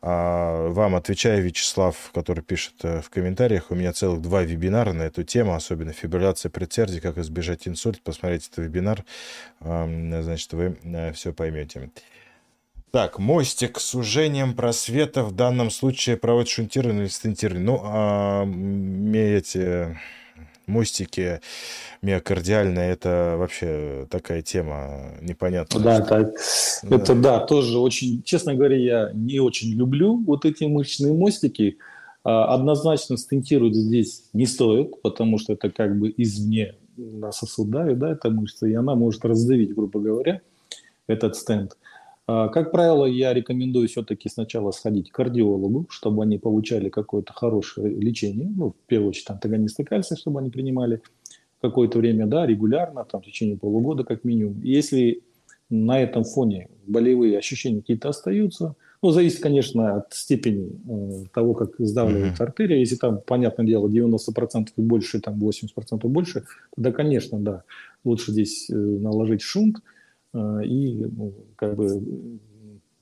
[0.00, 5.02] а, вам отвечаю, Вячеслав, который пишет э, в комментариях, у меня целых два вебинара на
[5.02, 7.98] эту тему, особенно фибрилляция предсердий, как избежать инсульта.
[8.04, 9.04] Посмотрите этот вебинар,
[9.60, 10.76] значит, вы
[11.14, 11.90] все поймете.
[12.94, 17.66] Так, мостик с сужением просвета в данном случае проводит шунтирование или стентирование.
[17.66, 18.46] Ну, а
[19.12, 19.98] эти
[20.68, 21.40] мостики
[22.02, 25.82] миокардиальные, это вообще такая тема непонятная.
[25.82, 26.34] Да, так.
[26.84, 26.96] Да.
[26.96, 31.78] это да, тоже очень, честно говоря, я не очень люблю вот эти мышечные мостики.
[32.22, 37.98] А, однозначно стентировать здесь не стоит, потому что это как бы извне на сосуд давит,
[37.98, 40.42] да, эта мышца, и она может раздавить, грубо говоря,
[41.08, 41.76] этот стенд.
[42.26, 47.88] А, как правило, я рекомендую все-таки сначала сходить к кардиологу, чтобы они получали какое-то хорошее
[47.88, 51.02] лечение, ну, в первую очередь антагонисты кальция, чтобы они принимали
[51.60, 54.62] какое-то время, да, регулярно, там, в течение полугода как минимум.
[54.62, 55.22] И если
[55.70, 58.76] на этом фоне болевые ощущения какие-то остаются.
[59.02, 62.46] Ну, зависит, конечно, от степени э, того, как сдавливается mm-hmm.
[62.46, 62.78] артерия.
[62.78, 65.68] Если там, понятное дело, 90% и больше, там 80%
[66.02, 67.64] и больше, тогда, конечно, да,
[68.02, 69.78] лучше здесь э, наложить шунт
[70.34, 72.40] и ну, как бы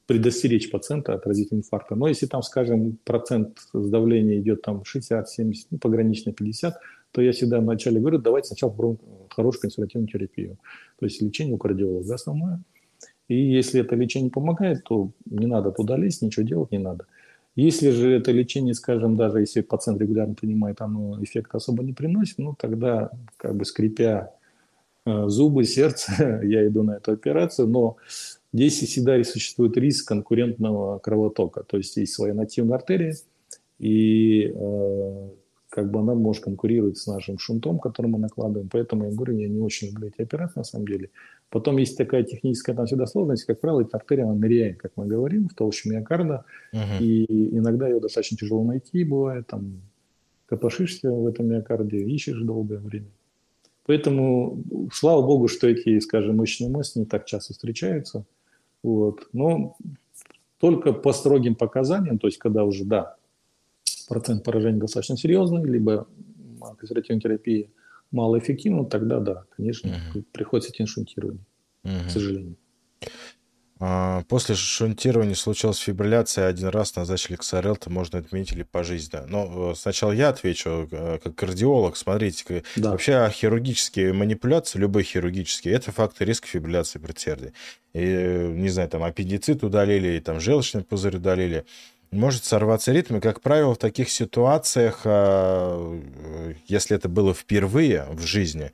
[0.06, 1.94] предостеречь пациента от развития инфаркта.
[1.94, 5.24] Но если там, скажем, процент сдавления идет там 60-70,
[5.70, 6.74] ну, пограничный 50,
[7.12, 10.58] то я всегда вначале говорю, давайте сначала попробуем хорошую консервативную терапию.
[10.98, 12.60] То есть лечение у кардиолога основное.
[13.28, 17.06] И если это лечение помогает, то не надо туда лезть, ничего делать не надо.
[17.54, 22.38] Если же это лечение, скажем, даже если пациент регулярно принимает, оно эффекта особо не приносит,
[22.38, 24.34] ну тогда, как бы скрипя
[25.06, 27.96] зубы, сердце, я иду на эту операцию, но
[28.52, 33.16] здесь всегда существует риск конкурентного кровотока, то есть есть своя нативная артерия,
[33.78, 35.28] и э,
[35.72, 38.68] как бы она может конкурировать с нашим шунтом, который мы накладываем.
[38.70, 41.10] Поэтому я говорю, я не очень люблю эти операции на самом деле.
[41.48, 45.06] Потом есть такая техническая там всегда сложность, как правило, эта артерия, она ныряет, как мы
[45.06, 46.44] говорим, в толщу миокарда.
[46.74, 46.98] Uh-huh.
[47.00, 49.80] И иногда ее достаточно тяжело найти, бывает, там,
[50.46, 53.08] копошишься в этом миокарде, ищешь долгое время.
[53.84, 58.24] Поэтому, слава богу, что эти, скажем, мышечные мосты не так часто встречаются.
[58.82, 59.28] Вот.
[59.32, 59.76] Но
[60.58, 63.16] только по строгим показаниям, то есть когда уже, да,
[64.08, 66.06] процент поражения достаточно серьезный, либо
[66.78, 67.68] консервативная терапия
[68.12, 70.24] малоэффективна, тогда да, конечно, угу.
[70.32, 71.44] приходится идти на шунтирование,
[71.82, 72.56] к сожалению.
[73.80, 79.26] А, после шунтирования случилась фибрилляция, один раз назначили КСРЛ, то можно отменить или пожизненно.
[79.26, 82.92] Но э, сначала я отвечу, э, как кардиолог, смотрите, да.
[82.92, 87.52] вообще хирургические манипуляции, любые хирургические, это факты риска фибрилляции предсердия.
[87.92, 88.06] И,
[88.54, 91.64] не знаю, там аппендицит удалили, там желчный пузырь удалили
[92.12, 93.16] может сорваться ритм.
[93.16, 96.00] И, как правило, в таких ситуациях, а,
[96.66, 98.70] если это было впервые в жизни,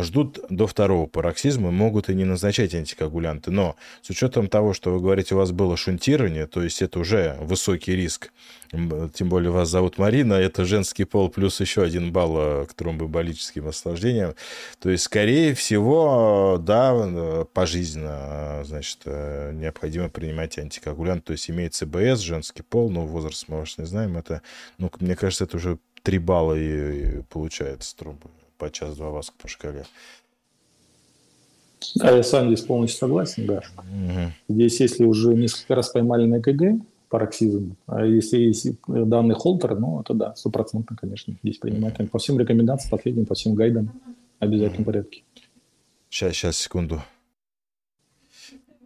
[0.00, 3.50] ждут до второго пароксизма, могут и не назначать антикоагулянты.
[3.50, 7.36] Но с учетом того, что вы говорите, у вас было шунтирование, то есть это уже
[7.40, 8.32] высокий риск,
[8.70, 13.68] тем более вас зовут Марина, это женский пол плюс еще один балл а, к тромбоэмболическим
[13.68, 14.34] осложнениям.
[14.80, 21.24] То есть, скорее всего, да, пожизненно, значит, э, необходимо принимать антикоагулянт.
[21.24, 24.16] То есть имеет ЦБС, женский пол, но возраст мы, может, не знаем.
[24.16, 24.40] Это,
[24.78, 28.30] ну, мне кажется, это уже 3 балла и получается тромбо
[28.62, 29.84] по час-два вас по шкале.
[31.96, 33.60] Да, я сам здесь полностью согласен, да.
[33.76, 34.54] Угу.
[34.54, 40.00] Здесь, если уже несколько раз поймали на КГ пароксизм, а если есть данный холтер, ну,
[40.00, 42.08] это да, стопроцентно, конечно, здесь принимать.
[42.12, 43.90] По всем рекомендациям, последним, по всем гайдам
[44.38, 45.24] в обязательном порядке.
[46.08, 47.02] Сейчас, сейчас, секунду.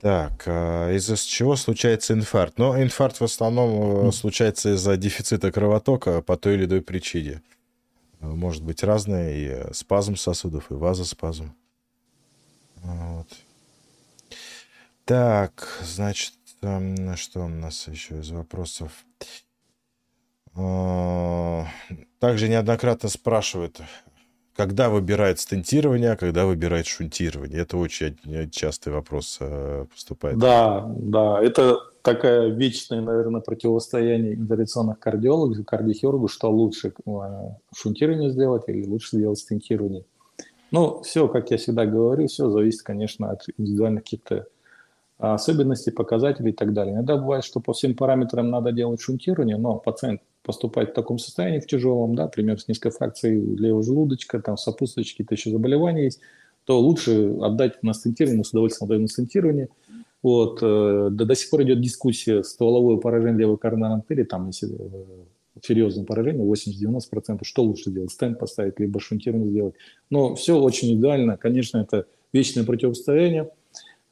[0.01, 2.57] Так, а из-за чего случается инфаркт?
[2.57, 4.13] Ну, инфаркт в основном mm.
[4.13, 7.43] случается из-за дефицита кровотока по той или иной причине
[8.21, 11.55] может быть разное, и э, спазм сосудов, и вазоспазм.
[12.77, 13.29] Вот.
[15.05, 18.93] Так, значит, что у нас еще из вопросов?
[20.55, 21.67] А,
[22.19, 23.81] также неоднократно спрашивают,
[24.55, 27.61] когда выбирает стентирование, а когда выбирает шунтирование.
[27.61, 30.39] Это очень частый вопрос э, поступает.
[30.39, 37.11] Да, да, это такая вечное, наверное, противостояние интервенционных кардиологов и кардиохирургов, что лучше э,
[37.75, 40.05] шунтирование сделать или лучше сделать стентирование.
[40.71, 44.47] Ну, все, как я всегда говорю, все зависит, конечно, от индивидуальных каких-то
[45.19, 46.95] особенностей, показателей и так далее.
[46.95, 51.59] Иногда бывает, что по всем параметрам надо делать шунтирование, но пациент поступает в таком состоянии,
[51.59, 56.21] в тяжелом, да, например, с низкой фракцией левого желудочка, там сопутствующие какие-то еще заболевания есть,
[56.67, 59.69] то лучше отдать на стентирование, с удовольствием отдать на стентирование–
[60.23, 64.75] вот, э, да, до сих пор идет дискуссия стволовое поражение левой коронарной артерии, там если
[64.75, 65.05] э,
[65.63, 69.75] серьезное поражение, 80-90%, что лучше делать, стенд поставить, либо шунтирование сделать.
[70.11, 73.51] Но все очень идеально, конечно, это вечное противостояние,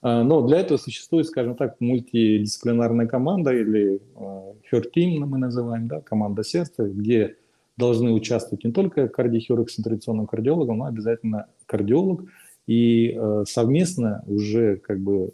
[0.02, 6.00] а, но для этого существует, скажем так, мультидисциплинарная команда или Her Team мы называем, да,
[6.00, 7.36] команда сердца, где
[7.76, 12.24] должны участвовать не только кардиохирург с интервенционным кардиологом, но обязательно кардиолог,
[12.66, 15.32] и э, совместно уже как бы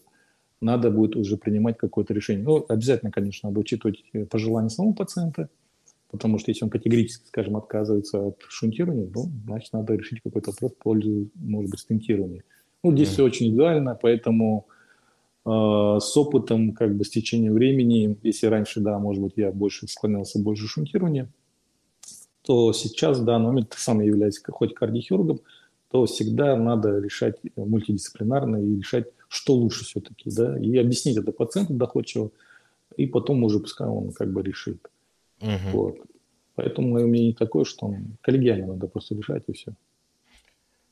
[0.60, 2.44] надо будет уже принимать какое-то решение.
[2.44, 5.48] Ну, обязательно, конечно, надо учитывать э, пожелания самого пациента,
[6.10, 10.72] потому что если он категорически, скажем, отказывается от шунтирования, ну, значит, надо решить какой-то вопрос
[10.72, 12.44] в пользу, может быть, стентирования.
[12.82, 13.12] Ну, здесь mm.
[13.12, 14.66] все очень индивидуально, поэтому
[15.46, 19.88] э, с опытом, как бы, с течением времени, если раньше, да, может быть, я больше
[19.88, 21.28] склонялся больше шунтирования,
[22.42, 25.40] то сейчас, в данный момент, сам являюсь хоть кардиохирургом,
[25.90, 31.74] то всегда надо решать мультидисциплинарно и решать что лучше все-таки, да, и объяснить это пациенту
[31.74, 32.32] доходчиво,
[32.96, 34.90] и потом уже пускай он как бы решит.
[35.40, 35.70] Угу.
[35.72, 35.98] Вот.
[36.56, 39.72] Поэтому мое мнение такое, что коллегиально надо просто решать и все.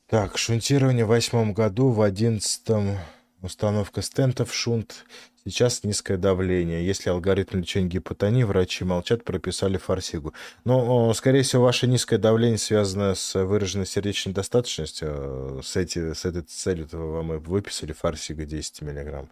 [0.07, 2.95] Так, шунтирование в восьмом году, в одиннадцатом
[3.41, 5.05] установка стентов, шунт,
[5.49, 6.85] сейчас низкое давление.
[6.85, 10.33] Если алгоритм лечения гипотонии, врачи молчат, прописали фарсигу.
[10.65, 15.61] Но, скорее всего, ваше низкое давление связано с выраженной сердечной достаточностью.
[15.63, 19.29] С, эти, с этой целью вам и выписали фарсига 10 миллиграмм.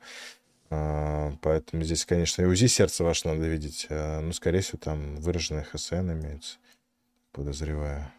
[0.70, 3.88] А, поэтому здесь, конечно, и УЗИ сердца ваше надо видеть.
[3.90, 6.58] А, ну, скорее всего, там выраженный ХСН имеется,
[7.32, 8.12] подозреваю.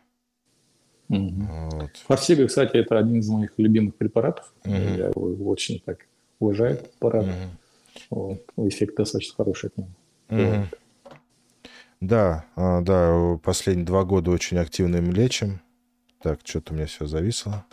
[1.09, 1.47] Угу.
[1.73, 1.97] Вот.
[2.07, 4.53] Фарсига, кстати, это один из моих любимых препаратов.
[4.65, 4.75] Угу.
[4.75, 6.07] Я его очень так
[6.39, 7.25] уважаю, препарат.
[7.25, 7.33] Угу.
[8.57, 9.89] Эффект достаточно хороший от него.
[10.29, 10.69] Вот.
[12.01, 15.61] Да, а, да, последние два года очень активно им лечим.
[16.23, 17.65] Так, что-то у меня все зависло.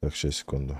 [0.00, 0.78] Так, сейчас, секунду.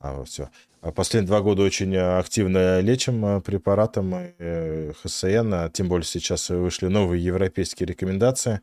[0.00, 0.50] А, вот все.
[0.80, 6.88] А последние два года очень активно лечим препаратом э, ХСН, а тем более сейчас вышли
[6.88, 8.60] новые европейские рекомендации.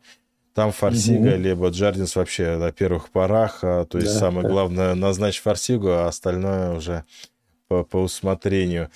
[0.52, 1.36] Там фарсига, угу.
[1.36, 3.60] либо джардинс вообще на первых порах.
[3.62, 4.52] А, то есть да, самое да.
[4.52, 7.04] главное назначить фарсигу, а остальное уже
[7.68, 8.90] по, по усмотрению.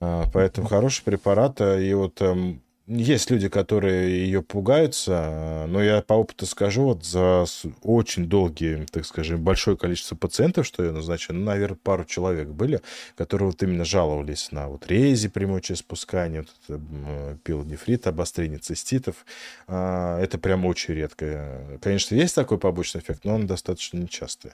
[0.00, 1.60] А, поэтому хороший препарат.
[1.60, 7.44] И вот эм, есть люди, которые ее пугаются, но я по опыту скажу, вот за
[7.82, 12.80] очень долгие, так скажем, большое количество пациентов, что я назначил, ну, наверное, пару человек были,
[13.16, 19.24] которые вот именно жаловались на вот рези прямой через спускание, вот это, пилонефрит, обострение циститов.
[19.68, 21.78] А, это прям очень редко.
[21.80, 24.50] Конечно, есть такой побочный эффект, но он достаточно нечастый.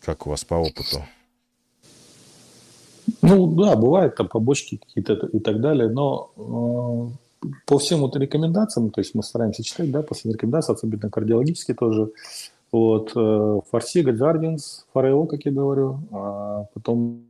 [0.00, 1.04] Как у вас по опыту?
[3.22, 6.30] Ну да, бывают там побочки какие-то и так далее, но
[7.42, 11.10] э, по всем вот рекомендациям, то есть мы стараемся читать, да, по всем рекомендациям, особенно
[11.10, 12.12] кардиологические тоже,
[12.72, 17.24] вот, э, Фарсига, Джардинс, Фарео, как я говорю, а потом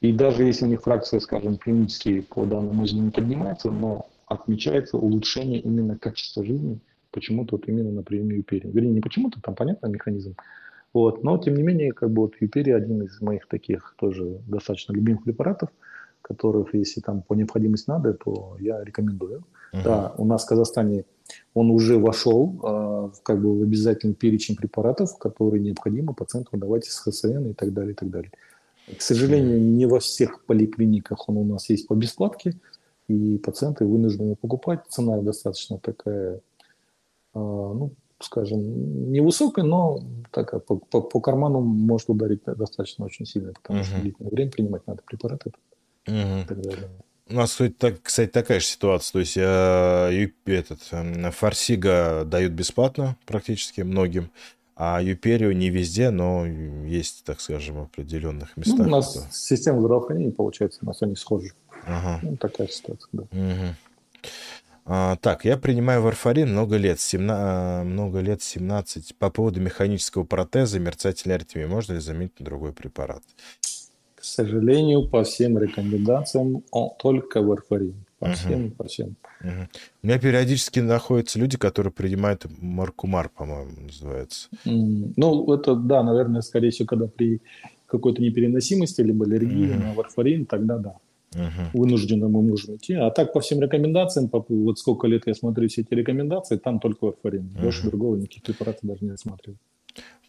[0.00, 5.60] И даже если у них фракция, скажем, клинические по данному не поднимается, но отмечается улучшение
[5.60, 6.78] именно качества жизни
[7.10, 8.68] почему-то вот именно на приеме Юпери.
[8.68, 10.34] Вернее, не почему-то, там понятно механизм.
[10.92, 11.22] Вот.
[11.22, 15.24] Но, тем не менее, как бы вот Юпери один из моих таких тоже достаточно любимых
[15.24, 15.70] препаратов,
[16.22, 19.44] которых, если там по необходимости надо, то я рекомендую.
[19.72, 19.82] Uh-huh.
[19.84, 21.04] Да, у нас в Казахстане
[21.54, 26.98] он уже вошел э, как бы в обязательный перечень препаратов, которые необходимо пациенту давать из
[26.98, 28.32] ХСН и так далее, и так далее.
[28.96, 32.54] К сожалению, не во всех поликлиниках он у нас есть по бесплатке,
[33.08, 34.80] и пациенты вынуждены покупать.
[34.88, 36.40] Цена достаточно такая
[37.38, 40.00] ну, скажем, невысокая, но
[40.32, 43.84] такая по, по, по карману может ударить достаточно очень сильно, потому uh-huh.
[43.84, 45.52] что длительное время принимать надо препараты
[46.06, 46.88] и так далее.
[47.30, 47.58] У нас,
[48.02, 49.12] кстати, такая же ситуация.
[49.12, 54.30] То есть э, этот, э, фарсига дают бесплатно практически многим,
[54.76, 58.78] а Юперию не везде, но есть, так скажем, в определенных местах.
[58.78, 59.26] Ну, у нас это...
[59.30, 61.52] система здравоохранения, получается, у нас они схожи.
[61.84, 62.20] Ага.
[62.22, 63.22] Ну, такая ситуация, да.
[63.22, 63.74] Угу.
[64.90, 69.14] А, так, я принимаю варфарин много лет, 17, а, много лет 17.
[69.16, 73.22] По поводу механического протеза мерцательной аритмии, можно ли заменить на другой препарат?
[74.14, 78.02] К сожалению, по всем рекомендациям он только варфарин.
[78.18, 79.14] По всем, по всем.
[79.44, 79.68] Uh-huh.
[80.02, 84.48] У меня периодически находятся люди, которые принимают маркумар, по-моему, называется.
[84.64, 87.42] Ну, это, да, наверное, скорее всего, когда при
[87.86, 89.84] какой-то непереносимости либо аллергии uh-huh.
[89.84, 90.96] на варфарин, тогда да.
[91.34, 91.80] Угу.
[91.80, 92.94] Вынуждены мы можем идти.
[92.94, 96.80] А так по всем рекомендациям, по, вот сколько лет я смотрю все эти рекомендации, там
[96.80, 97.50] только варфарин.
[97.54, 97.62] Угу.
[97.62, 99.58] Больше другого никаких препаратов даже не рассматриваю.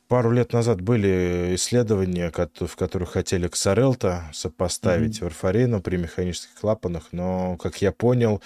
[0.09, 5.23] Пару лет назад были исследования, в которых хотели ксарелта сопоставить mm-hmm.
[5.25, 8.41] варфарину при механических клапанах, но, как я понял,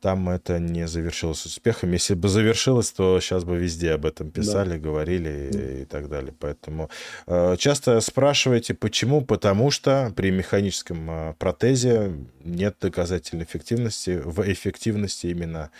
[0.00, 1.92] там это не завершилось успехом.
[1.92, 4.78] Если бы завершилось, то сейчас бы везде об этом писали, да.
[4.78, 5.58] говорили да.
[5.58, 6.34] И, и так далее.
[6.38, 6.90] Поэтому
[7.26, 9.20] э, часто спрашиваете, почему?
[9.20, 12.12] Потому что при механическом э, протезе
[12.44, 15.70] нет доказательной эффективности в эффективности именно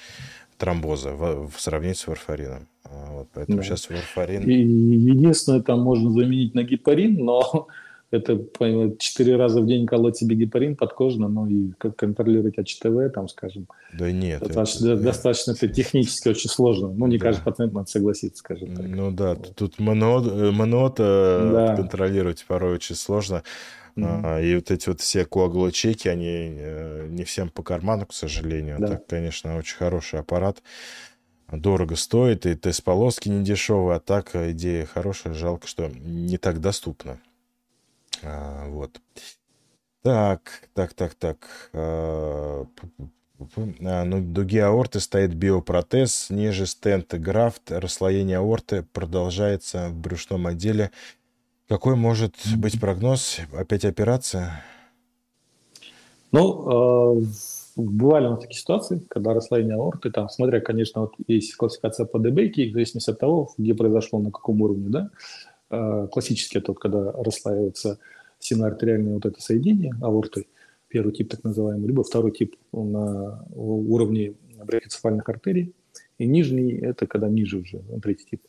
[0.58, 2.68] тромбоза в, в сравнении с варфарином.
[2.84, 3.64] А, вот, поэтому да.
[3.64, 4.42] сейчас варфарин...
[4.42, 7.68] И единственное, там можно заменить на гепарин, но
[8.10, 8.38] это
[8.98, 13.68] четыре раза в день колоть себе гепарин подкожно, ну и как контролировать АЧТВ, там, скажем.
[13.92, 14.40] Да нет.
[14.40, 16.88] Достаточно, это, достаточно это технически очень сложно.
[16.88, 17.26] Ну, не да.
[17.26, 18.86] каждый пациент надо согласиться, скажем так.
[18.86, 19.54] Ну да, вот.
[19.54, 21.76] тут монот, э, монот э, да.
[21.76, 23.44] контролировать порой очень сложно.
[23.96, 24.44] Mm-hmm.
[24.44, 28.78] И вот эти вот все коагулочеки, они э, не всем по карману, к сожалению.
[28.80, 28.88] Да.
[28.88, 30.62] Так, конечно, очень хороший аппарат.
[31.52, 37.18] Дорого стоит, и тест-полоски не дешевые, а так идея хорошая, жалко, что не так доступна.
[38.22, 39.00] А, вот.
[40.02, 41.70] Так, так, так, так.
[41.72, 42.64] А,
[43.82, 50.90] а, ну, дуге аорты стоит биопротез, ниже стента графт, расслоение аорты продолжается в брюшном отделе.
[51.68, 53.38] Какой может быть прогноз?
[53.52, 54.62] Опять операция?
[56.32, 57.24] Ну,
[57.76, 62.18] бывали у нас такие ситуации, когда расслоение аорты, там, смотря, конечно, вот есть классификация по
[62.18, 67.12] Дебейке, в зависимости от того, где произошло, на каком уровне, да, э, классический тот, когда
[67.12, 67.98] расслаивается
[68.38, 70.46] синоартериальное вот это соединение аорты,
[70.88, 75.74] первый тип так называемый, либо второй тип на уровне брахицефальных артерий,
[76.18, 78.42] и нижний– это когда ниже уже, третий тип.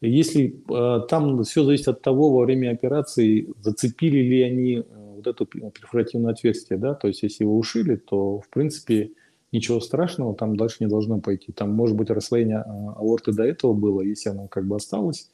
[0.00, 5.26] Если э, там все зависит от того, во время операции зацепили ли они э, вот
[5.26, 9.10] это перфоративное отверстие, да, то есть если его ушили, то в принципе
[9.52, 11.52] ничего страшного там дальше не должно пойти.
[11.52, 15.30] Там может быть расслоение а, аорты до этого было, если оно как бы осталось,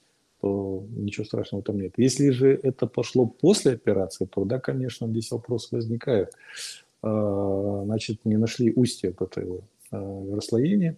[0.46, 1.94] то ничего страшного там нет.
[1.96, 6.32] Если же это пошло после операции, то да, конечно, здесь вопрос возникает.
[7.02, 10.96] А, значит, не нашли устье от этого а, расслоения.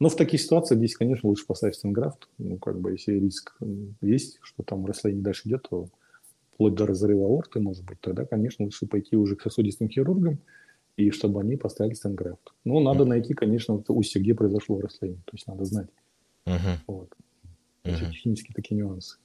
[0.00, 2.28] Но в таких ситуациях здесь, конечно, лучше поставить стенграфт.
[2.36, 3.56] Ну, как бы, если риск
[4.02, 5.88] есть, что там расслоение дальше идет, то
[6.52, 10.38] вплоть до разрыва аорты, может быть, тогда, конечно, лучше пойти уже к сосудистым хирургам,
[10.96, 12.52] и чтобы они поставили стенграфт.
[12.64, 15.22] Но надо найти, конечно, вот устье, где произошло расслоение.
[15.24, 15.88] То есть надо знать.
[16.46, 16.76] Uh-huh.
[16.86, 17.08] Вот.
[17.84, 18.10] Uh-huh.
[18.10, 19.18] Технические такие нюансы.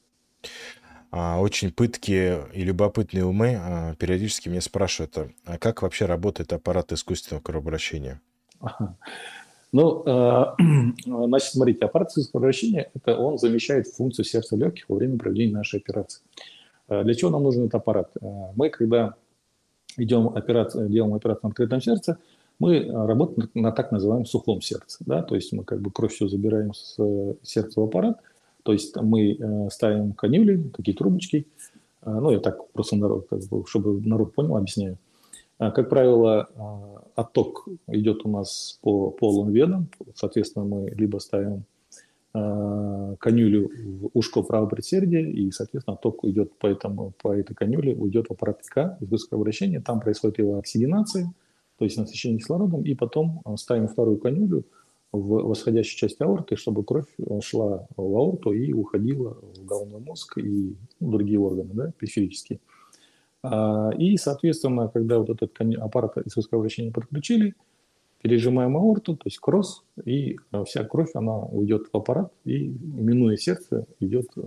[1.12, 6.54] А, очень пыткие и любопытные умы а, периодически меня спрашивают, а, а как вообще работает
[6.54, 8.22] аппарат искусственного кровообращения?
[8.60, 8.96] Ага.
[9.72, 10.46] Ну, э,
[11.06, 15.80] значит, смотрите, аппарат искусственного кровообращения, это он замещает функцию сердца легких во время проведения нашей
[15.80, 16.22] операции.
[16.88, 18.12] Для чего нам нужен этот аппарат?
[18.56, 19.14] Мы, когда
[19.96, 22.18] идем операцию, делаем операцию на открытом сердце,
[22.58, 24.98] мы работаем на так называемом сухом сердце.
[25.06, 25.22] Да?
[25.22, 26.98] То есть мы как бы кровь все забираем с
[27.44, 28.20] сердца в аппарат,
[28.70, 31.48] то есть мы ставим канюли, такие трубочки,
[32.06, 33.28] ну, я так просто народ,
[33.66, 34.98] чтобы народ понял, объясняю.
[35.58, 36.48] Как правило,
[37.16, 41.66] отток идет у нас по полым венам, соответственно, мы либо ставим
[42.32, 47.96] Э, конюлю в ушко правого предсердия, и, соответственно, ток идет по, этому, по этой конюле,
[47.96, 51.34] уйдет в аппарат ПК из высокого обращения, там происходит его оксигенация,
[51.80, 54.64] то есть насыщение кислородом, и потом э, ставим вторую конюлю
[55.12, 60.38] в восходящую часть аорты, чтобы кровь э, шла в аорту и уходила в головной мозг
[60.38, 62.60] и ну, другие органы, да, периферические.
[63.42, 67.56] А, и, соответственно, когда вот этот аппарат из высокого обращения подключили,
[68.22, 73.38] пережимаем аорту, то есть кросс, и э, вся кровь, она уйдет в аппарат, и, минуя
[73.38, 74.42] сердце, идет э,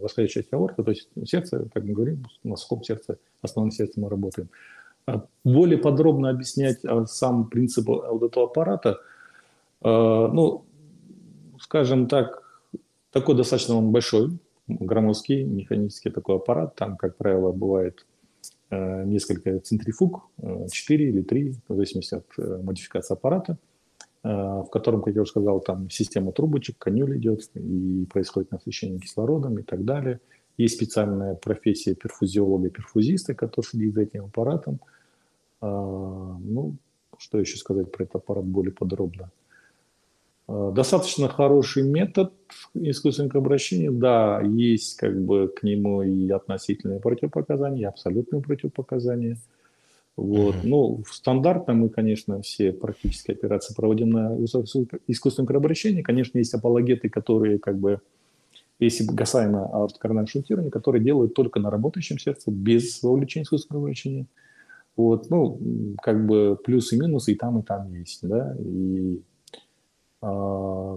[0.00, 4.08] восходящая часть аорты, то есть сердце, как мы говорим, на сухом сердце, основном сердце мы
[4.08, 4.48] работаем.
[5.06, 8.98] А более подробно объяснять сам принцип вот этого аппарата,
[9.82, 10.64] ну,
[11.58, 12.42] скажем так,
[13.12, 18.04] такой достаточно он большой, громоздкий, механический такой аппарат, там, как правило, бывает
[18.72, 20.30] Э, несколько центрифуг,
[20.70, 23.58] 4 э, или 3, в зависимости от э, модификации аппарата,
[24.22, 29.58] в котором, как я уже сказал, там система трубочек, конюль идет, и происходит насыщение кислородом
[29.58, 30.20] и так далее.
[30.58, 34.78] Есть специальная профессия перфузиолога и перфузиста, который следит за этим аппаратом.
[35.62, 36.76] Ну,
[37.16, 39.30] что еще сказать про этот аппарат более подробно?
[40.50, 42.32] Э, достаточно хороший метод
[42.74, 43.90] искусственного обращения.
[43.90, 49.36] Да, есть как бы к нему и относительные противопоказания, и абсолютные противопоказания.
[50.16, 50.56] Вот.
[50.56, 50.68] Mm-hmm.
[50.68, 54.36] Ну, стандартно мы, конечно, все практически операции проводим на
[55.06, 56.02] искусственном кровообращении.
[56.02, 58.00] Конечно, есть апологеты, которые как бы,
[58.80, 64.26] если касаемо аортокоронарного шунтирования, которые делают только на работающем сердце, без вовлечения искусственного кровообращения.
[64.96, 65.60] Вот, ну,
[66.02, 69.22] как бы плюсы и минусы и там, и там есть, да, и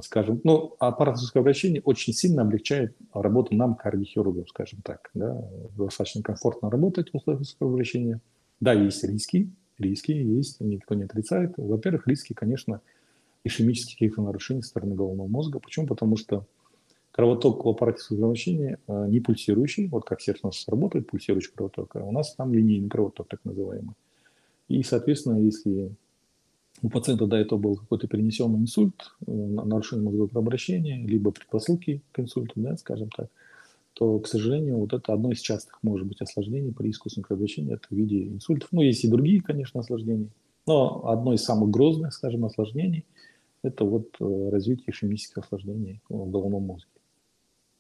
[0.04, 5.10] скажем, ну, аппарат обращения очень сильно облегчает работу нам, кардиохирургам, скажем так.
[5.14, 5.44] Да?
[5.78, 8.22] Достаточно комфортно работать в условиях обращения.
[8.60, 11.54] Да, есть риски, риски есть, никто не отрицает.
[11.58, 12.82] Во-первых, риски, конечно,
[13.44, 15.60] ишемических каких-то нарушений со стороны головного мозга.
[15.60, 15.88] Почему?
[15.88, 16.46] Потому что
[17.12, 21.96] кровоток в аппарате кровообращения а, не пульсирующий, вот как сердце у нас работает, пульсирующий кровоток,
[21.96, 23.96] а у нас там линейный кровоток, так называемый.
[24.68, 25.92] И, соответственно, если
[26.82, 32.20] у пациента до этого был какой-то перенесенный инсульт, э, нарушение мозгового кровообращения, либо предпосылки к
[32.20, 33.30] инсульту, да, скажем так,
[33.94, 37.88] то, к сожалению, вот это одно из частых, может быть, осложнений при искусственном кровообращении, это
[37.90, 38.70] в виде инсультов.
[38.72, 40.30] Ну, есть и другие, конечно, осложнения,
[40.66, 43.06] но одно из самых грозных, скажем, осложнений–
[43.64, 46.90] это вот э, развитие ишемических осложнений в головном мозге.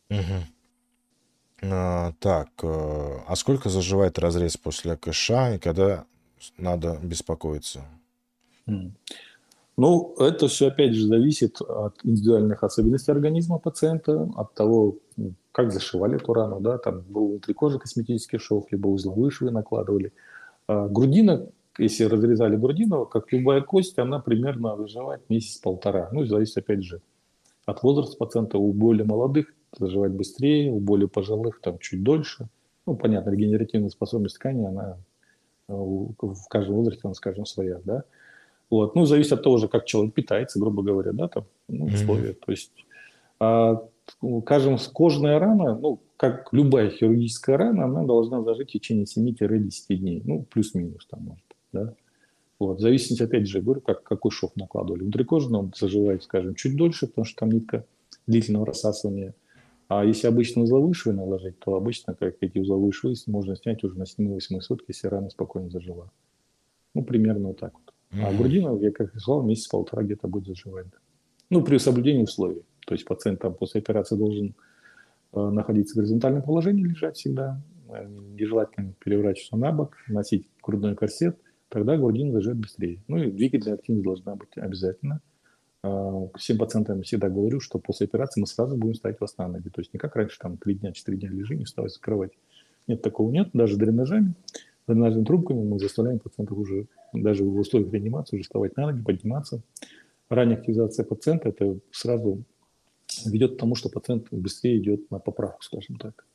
[0.10, 1.72] Угу.
[1.72, 6.06] А, так, э, а сколько заживает разрез после АКШ и когда
[6.58, 7.86] надо беспокоиться?
[9.76, 14.98] Ну, это все, опять же, зависит от индивидуальных особенностей организма пациента, от того,
[15.52, 20.14] как зашивали эту рану, да, там был внутрикожий косметический шов, либо узловые швы накладывали.
[20.68, 21.48] А грудина,
[21.78, 26.10] если разрезали грудину, как любая кость, она примерно заживает месяц-полтора.
[26.12, 27.02] Ну, зависит, опять же,
[27.66, 28.58] от возраста пациента.
[28.58, 32.48] У более молодых заживать быстрее, у более пожилых там чуть дольше.
[32.86, 34.98] Ну, понятно, регенеративная способность ткани, она
[35.68, 38.04] э, в каждом возрасте, она, скажем, своя, да.
[38.74, 38.96] Вот.
[38.96, 42.32] Ну, зависит от того же, как человек питается, грубо говоря, да, там, ну, условия.
[42.32, 42.44] Mm-hmm.
[42.44, 42.72] То есть,
[43.40, 43.88] а,
[44.42, 50.24] скажем, кожная рана, ну, как любая хирургическая рана, она должна зажить в течение 7-10 дней.
[50.26, 51.94] Ну, плюс-минус там, может да.
[52.58, 52.80] Вот.
[52.80, 55.04] В зависимости, опять же, говорю, как, какой шов накладывали.
[55.04, 57.86] Внутрикожно он заживает, скажем, чуть дольше, потому что там нитка
[58.26, 59.36] длительного рассасывания.
[59.88, 64.00] А если обычно узловые швы наложить, то обычно, как эти узловые швы, можно снять уже
[64.00, 66.10] на 7-8 сутки, если рана спокойно зажила.
[66.96, 67.83] Ну, примерно вот так вот.
[68.14, 68.26] Mm-hmm.
[68.26, 70.88] А грудина, я как сказал, месяц-полтора где-то будет заживать.
[71.50, 72.64] Ну, при соблюдении условий.
[72.86, 74.56] То есть пациент там после операции должен
[75.34, 77.62] э, находиться в горизонтальном положении, лежать всегда.
[77.90, 81.38] Э, нежелательно переворачиваться на бок, носить грудной корсет.
[81.70, 83.02] Тогда грудина заживет быстрее.
[83.08, 85.22] Ну и двигательная активность должна быть обязательно.
[85.84, 89.70] Э, всем пациентам всегда говорю, что после операции мы сразу будем ставить вас на ноги.
[89.70, 92.38] То есть не как раньше, там, 3 дня, 4 дня лежи, не вставай с кровати.
[92.88, 93.50] Нет, такого нет.
[93.54, 94.34] Даже дренажами,
[94.88, 99.62] дренажными трубками мы заставляем пациентов уже даже в условиях реанимации уже вставать на ноги, подниматься.
[100.30, 102.44] Ранняя активизация пациента это сразу
[103.26, 106.26] ведет к тому, что пациент быстрее идет на поправку, скажем так.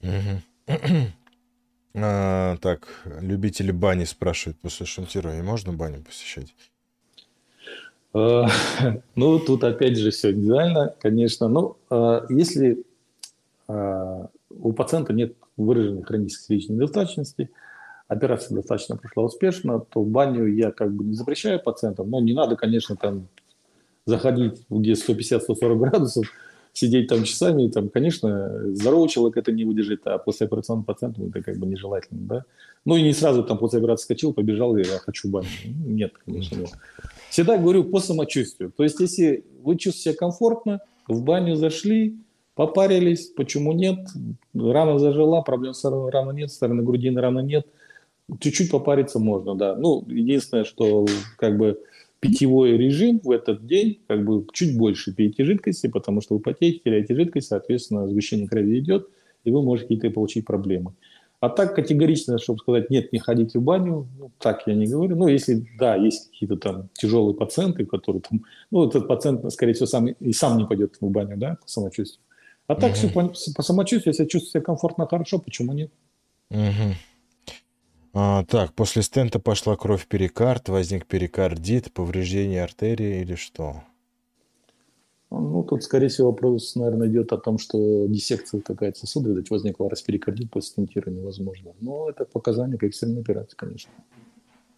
[1.98, 2.88] А, так,
[3.22, 6.54] любители бани спрашивают после шунтирования, можно баню посещать?
[8.12, 8.46] А,
[9.14, 11.48] ну, тут опять же все индивидуально, конечно.
[11.48, 12.84] Но ну, а, если
[13.66, 17.50] а, у пациента нет выраженной хронической сердечной недостаточности,
[18.08, 22.56] операция достаточно прошла успешно, то баню я как бы не запрещаю пациентам, но не надо,
[22.56, 23.28] конечно, там
[24.04, 26.26] заходить, где 150-140 градусов,
[26.72, 31.42] сидеть там часами, там, конечно, здоровый человек это не выдержит, а после операционного пациента это
[31.42, 32.44] как бы нежелательно, да.
[32.84, 35.48] Ну и не сразу там после операции скачал, побежал, и я хочу баню.
[35.64, 36.70] Ну, нет, конечно, нет.
[37.30, 38.70] Всегда говорю по самочувствию.
[38.70, 42.16] То есть, если вы чувствуете себя комфортно, в баню зашли,
[42.56, 43.98] попарились, почему нет,
[44.54, 47.66] рана зажила, проблем с раной нет, стороны грудины раны нет,
[48.40, 49.76] чуть-чуть попариться можно, да.
[49.76, 51.78] Ну, единственное, что как бы
[52.18, 56.80] питьевой режим в этот день, как бы чуть больше пейте жидкости, потому что вы потеете,
[56.82, 59.06] теряете жидкость, соответственно, сгущение крови идет,
[59.44, 60.94] и вы можете какие-то получить проблемы.
[61.40, 65.14] А так категорично, чтобы сказать, нет, не ходите в баню, ну, так я не говорю.
[65.14, 69.86] Ну, если, да, есть какие-то там тяжелые пациенты, которые там, ну, этот пациент, скорее всего,
[69.86, 72.25] сам и сам не пойдет в баню, да, по самочувствию.
[72.66, 72.96] А так угу.
[72.96, 75.90] все по, по самочувствию, если чувствует себя комфортно, хорошо, почему нет?
[76.50, 76.94] Угу.
[78.14, 83.82] А, так, после стента пошла кровь в перикард, возник перикардит, повреждение артерии или что?
[85.30, 89.90] Ну, тут, скорее всего, вопрос, наверное, идет о том, что диссекция какая-то сосуда, видать, возникла
[89.90, 91.72] расперикардит после стентирования, возможно.
[91.80, 93.92] Но это показание к экстренной операции, конечно.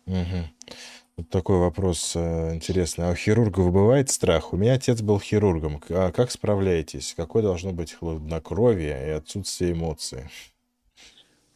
[0.07, 0.74] Угу.
[1.18, 3.08] Вот такой вопрос э, интересный.
[3.08, 4.52] А у хирургов бывает страх?
[4.52, 5.80] У меня отец был хирургом.
[5.90, 7.12] А как справляетесь?
[7.16, 10.20] Какое должно быть хладнокровие и отсутствие эмоций?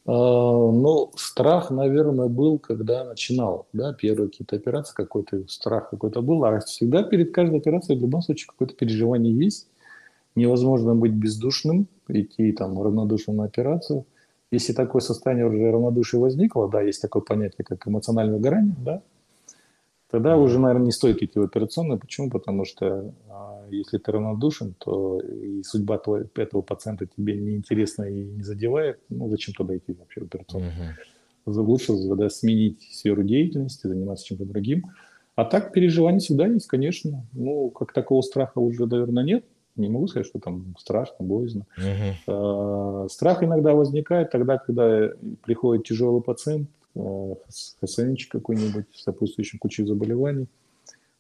[0.05, 6.45] А, ну, страх, наверное, был, когда начинал, да, первые какие-то операции, какой-то страх какой-то был,
[6.45, 9.69] а всегда перед каждой операцией в любом случае какое-то переживание есть.
[10.35, 14.07] Невозможно быть бездушным, идти там равнодушным на операцию.
[14.51, 19.03] Если такое состояние уже равнодушия возникло, да, есть такое понятие, как эмоциональное выгорание, да,
[20.13, 21.99] тогда уже, наверное, не стоит идти в операционную.
[21.99, 22.31] Почему?
[22.31, 28.05] Потому что а, если ты равнодушен, то и судьба твоего, этого пациента тебе не интересна
[28.05, 29.01] и не задевает.
[29.09, 30.73] Ну, зачем туда идти вообще в операционную?
[31.47, 31.61] Uh-huh.
[31.63, 34.85] Лучше да, сменить сферу деятельности, заниматься чем-то другим.
[35.35, 37.27] А так переживания всегда есть, конечно.
[37.33, 39.45] Ну, как такого страха уже, наверное, нет.
[39.77, 41.67] Не могу сказать, что там страшно, боязно.
[41.79, 43.09] Uh-huh.
[43.09, 45.09] Страх иногда возникает тогда, когда
[45.43, 50.47] приходит тяжелый пациент, ХСНЧ какой-нибудь с сопутствующим кучей заболеваний,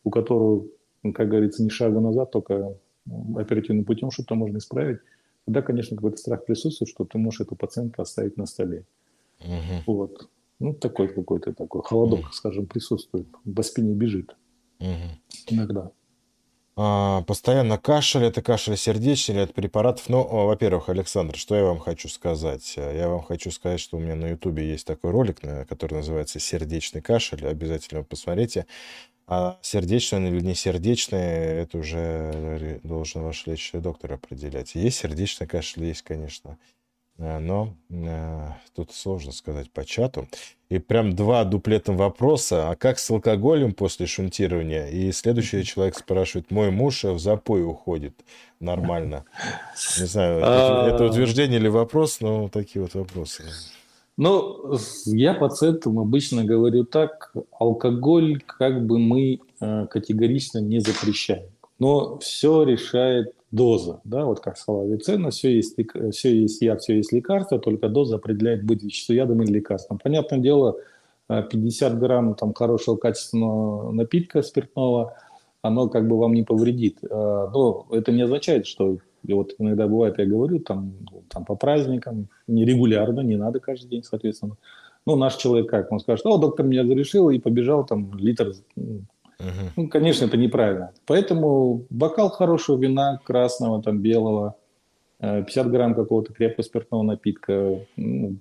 [0.04, 0.66] у которого,
[1.14, 2.76] как говорится, ни шага назад, только
[3.36, 4.98] оперативным путем что-то можно исправить,
[5.44, 8.84] тогда, конечно, какой-то страх присутствует, что ты можешь этого пациента оставить на столе.
[9.40, 9.82] Угу.
[9.86, 10.28] Вот.
[10.60, 12.32] Ну, такой какой-то такой холодок, угу.
[12.32, 13.26] скажем, присутствует.
[13.56, 14.36] По спине бежит.
[14.78, 15.50] Угу.
[15.50, 15.90] Иногда.
[16.74, 20.08] А, постоянно кашель, это кашель сердечный от препаратов?
[20.08, 22.74] Ну, во-первых, Александр, что я вам хочу сказать?
[22.76, 27.02] Я вам хочу сказать, что у меня на Ютубе есть такой ролик, который называется «Сердечный
[27.02, 27.46] кашель».
[27.46, 28.66] Обязательно посмотрите.
[29.26, 34.74] А сердечный он или не сердечный, это уже должен ваш лечащий доктор определять.
[34.74, 36.58] Есть сердечный кашель, есть, конечно.
[37.18, 40.28] Э, но э, тут сложно сказать по чату.
[40.68, 42.70] И прям два дуплетом вопроса.
[42.70, 44.88] А как с алкоголем после шунтирования?
[44.88, 48.14] И следующий человек спрашивает, мой муж в запой уходит.
[48.60, 49.24] Нормально.
[49.98, 51.08] Не знаю, это а.
[51.08, 53.44] утверждение или вопрос, но такие вот вопросы.
[54.16, 61.48] Ну, я пациентам обычно говорю так, алкоголь как бы мы э, категорично не запрещаем.
[61.78, 65.76] Но все решает доза, да, вот как сказала Авиценна, все есть,
[66.12, 70.00] все есть яд, все есть лекарство, только доза определяет быть веществом ядом или лекарством.
[70.02, 70.78] Понятное дело,
[71.28, 75.14] 50 грамм там хорошего качественного напитка спиртного,
[75.60, 76.98] оно как бы вам не повредит.
[77.02, 80.94] Но это не означает, что и вот иногда бывает, я говорю, там,
[81.28, 84.56] там по праздникам, нерегулярно, не надо каждый день, соответственно.
[85.06, 85.92] Ну, наш человек как?
[85.92, 88.52] Он скажет, о, доктор меня зарешил и побежал там литр.
[89.42, 89.70] Uh-huh.
[89.76, 90.92] Ну, конечно, это неправильно.
[91.06, 94.56] Поэтому бокал хорошего вина, красного, там, белого,
[95.18, 98.36] 50 э, грамм какого-то крепкого спиртного напитка, ну,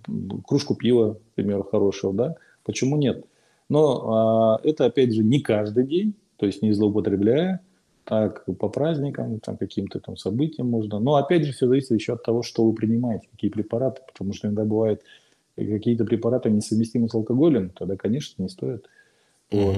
[0.47, 3.25] кружку пива, к примеру, хорошего, да, почему нет?
[3.69, 7.61] Но а, это, опять же, не каждый день, то есть не злоупотребляя,
[8.03, 10.99] так по праздникам, там, каким-то там событиям можно.
[10.99, 14.47] Но, опять же, все зависит еще от того, что вы принимаете, какие препараты, потому что
[14.47, 15.03] иногда бывает
[15.55, 18.87] какие-то препараты несовместимы с алкоголем, тогда, конечно, не стоит.
[19.51, 19.65] Mm-hmm.
[19.65, 19.75] Вот.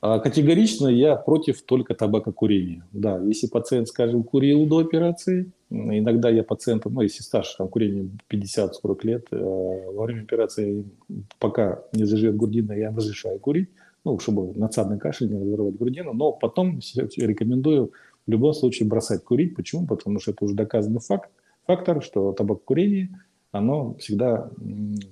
[0.00, 2.86] А категорично я против только табакокурения.
[2.92, 8.08] Да, если пациент, скажем, курил до операции, иногда я пациентам, ну, если стаж там, курения
[8.30, 10.84] 50-40 лет, э, во время операции,
[11.40, 13.70] пока не заживет грудина, я разрешаю курить,
[14.04, 16.78] ну, чтобы надсадный кашель не разорвать грудину, но потом
[17.16, 17.92] рекомендую
[18.26, 19.56] в любом случае бросать курить.
[19.56, 19.84] Почему?
[19.86, 21.30] Потому что это уже доказанный факт,
[21.66, 23.08] фактор, что табакокурение,
[23.50, 24.48] оно всегда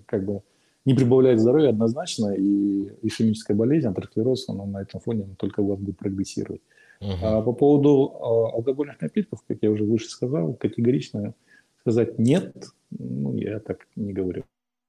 [0.06, 0.42] как бы
[0.86, 5.78] не прибавляет здоровья однозначно, и ишемическая болезнь, атеросклероз, она на этом фоне только у вас
[5.78, 6.62] будет прогрессировать.
[7.00, 7.18] Uh-huh.
[7.20, 11.34] А по поводу а, алкогольных напитков, как я уже выше сказал, категорично
[11.80, 12.54] сказать нет,
[12.90, 14.44] ну, я так не говорю.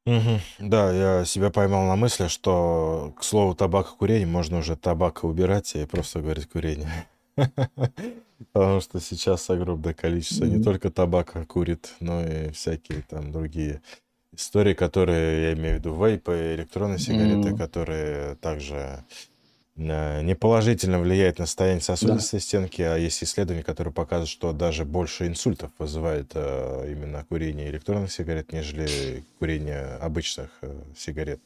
[0.06, 0.70] Угу.
[0.70, 5.86] Да, я себя поймал на мысли, что к слову табакокурение можно уже табака убирать и
[5.86, 7.08] просто говорить курение.
[8.54, 13.82] Потому что сейчас огромное количество не только табака курит, но и всякие там другие
[14.34, 17.57] истории, которые, я имею в виду, вейпы, электронные сигареты, mm.
[17.57, 19.03] которые также
[19.75, 22.43] э, не положительно влияет на состояние сосудистой да.
[22.43, 28.11] стенки, а есть исследования, которые показывают, что даже больше инсультов вызывает э, именно курение электронных
[28.11, 31.41] сигарет, нежели курение обычных э, сигарет.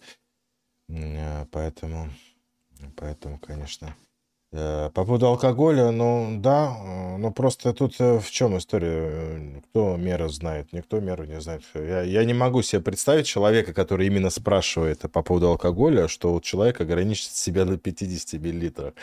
[0.90, 2.10] Э, поэтому,
[2.96, 3.96] поэтому, конечно,
[4.52, 9.62] по поводу алкоголя, ну да, э, ну просто тут э, в чем история?
[9.70, 11.64] Кто меру знает, никто меру не знает.
[11.74, 16.44] Я, я не могу себе представить человека, который именно спрашивает по поводу алкоголя, что вот
[16.44, 18.94] человек ограничит себя до 50 миллилитров.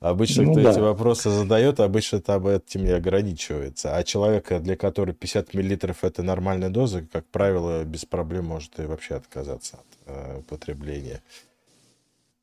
[0.00, 0.70] Обычно, ну, кто да.
[0.70, 3.96] эти вопросы задает, обычно там этим и ограничивается.
[3.96, 8.82] А человек, для которого 50 миллилитров это нормальная доза, как правило, без проблем может и
[8.82, 11.22] вообще отказаться от э, употребления.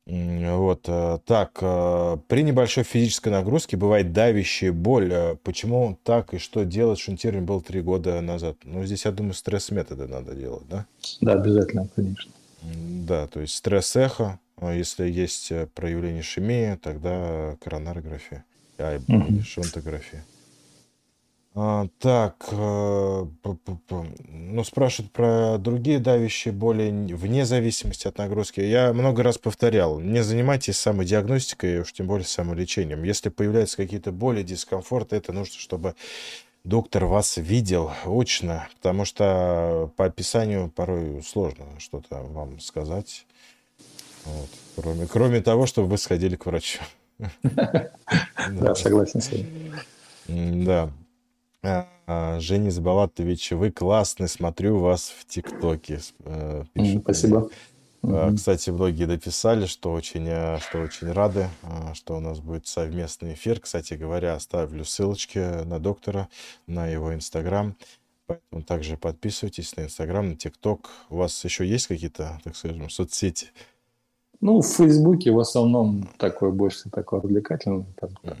[0.04, 5.12] Вот, э, так, э, при небольшой физической нагрузке бывает давящая боль.
[5.12, 6.98] Э, почему так и что делать?
[6.98, 8.56] Шунтирование было три года назад.
[8.64, 10.86] Ну, здесь, я думаю, стресс-методы надо делать, да?
[11.20, 12.32] Да, обязательно, конечно.
[12.62, 14.40] Да, то есть стресс-эхо.
[14.56, 18.44] А если есть проявление ишемии, тогда коронарография,
[18.78, 19.42] а, угу.
[19.42, 20.24] шунтография.
[21.54, 23.26] А, так, э,
[24.30, 28.60] ну, спрашивают про другие давящие боли вне зависимости от нагрузки.
[28.60, 33.02] Я много раз повторял, не занимайтесь самодиагностикой, уж тем более самолечением.
[33.02, 35.94] Если появляются какие-то боли, дискомфорт, это нужно, чтобы
[36.64, 43.26] доктор вас видел очно, потому что по описанию порой сложно что-то вам сказать.
[44.24, 44.48] Вот.
[44.76, 46.80] Кроме, кроме того, чтобы вы сходили к врачу.
[48.50, 50.64] Да, согласен с вами.
[50.64, 50.90] Да.
[51.64, 56.00] А, Женис Балатович, вы классный, смотрю вас в ТикТоке.
[56.24, 56.64] Э.
[57.00, 57.50] Спасибо.
[58.02, 62.66] А, кстати, многие написали, что очень, э, что очень рады, а, что у нас будет
[62.66, 63.60] совместный эфир.
[63.60, 66.28] Кстати говоря, оставлю ссылочки на доктора,
[66.66, 67.76] на его Инстаграм.
[68.26, 70.90] Поэтому также подписывайтесь на Инстаграм, на ТикТок.
[71.10, 73.48] У вас еще есть какие-то, так скажем, соцсети?
[74.42, 77.86] Ну, в Фейсбуке в основном такое больше такое развлекательное.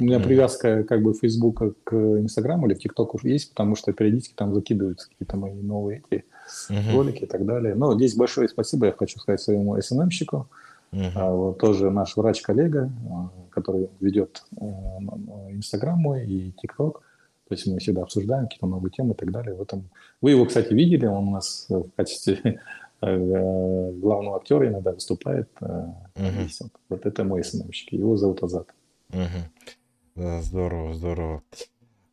[0.00, 4.34] У меня привязка как бы Фейсбука к Инстаграму или в ТикТоку есть, потому что периодически
[4.34, 6.24] там закидываются какие-то мои новые эти
[6.68, 6.96] uh-huh.
[6.96, 7.76] ролики и так далее.
[7.76, 10.48] Но здесь большое спасибо я хочу сказать своему СНМщику,
[10.92, 11.12] uh-huh.
[11.14, 14.64] а, вот, тоже наш врач-коллега, а, который ведет а,
[15.52, 17.02] Инстаграм мой и ТикТок.
[17.48, 19.54] То есть мы всегда обсуждаем какие-то новые темы и так далее.
[19.54, 19.88] В этом...
[20.20, 22.54] Вы его, кстати, видели, он у нас в качестве Э,
[23.02, 25.48] главного актера иногда выступает.
[25.60, 26.70] Uh-huh.
[26.88, 27.92] Вот это мой СММщик.
[27.92, 28.68] Его зовут Азат.
[29.10, 30.40] Uh-huh.
[30.40, 31.42] Здорово, здорово.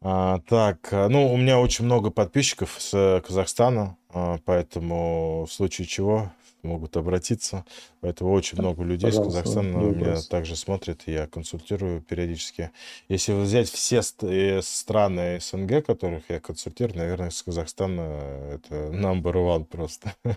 [0.01, 5.87] А, так, а, ну, у меня очень много подписчиков с Казахстана, а, поэтому в случае
[5.87, 6.31] чего
[6.64, 7.66] могут обратиться.
[8.01, 12.72] Поэтому очень много людей Пожалуйста, из Казахстана меня также смотрят, я консультирую периодически.
[13.07, 18.22] Если взять все э, страны СНГ, которых я консультирую, наверное, с Казахстана
[18.53, 20.14] это number one просто.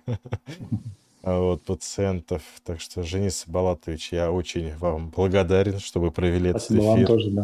[1.22, 2.42] вот, пациентов.
[2.64, 7.06] Так что, Женис Балатович, я очень вам благодарен, что вы провели Спасибо этот эфир.
[7.06, 7.42] вам тоже, да.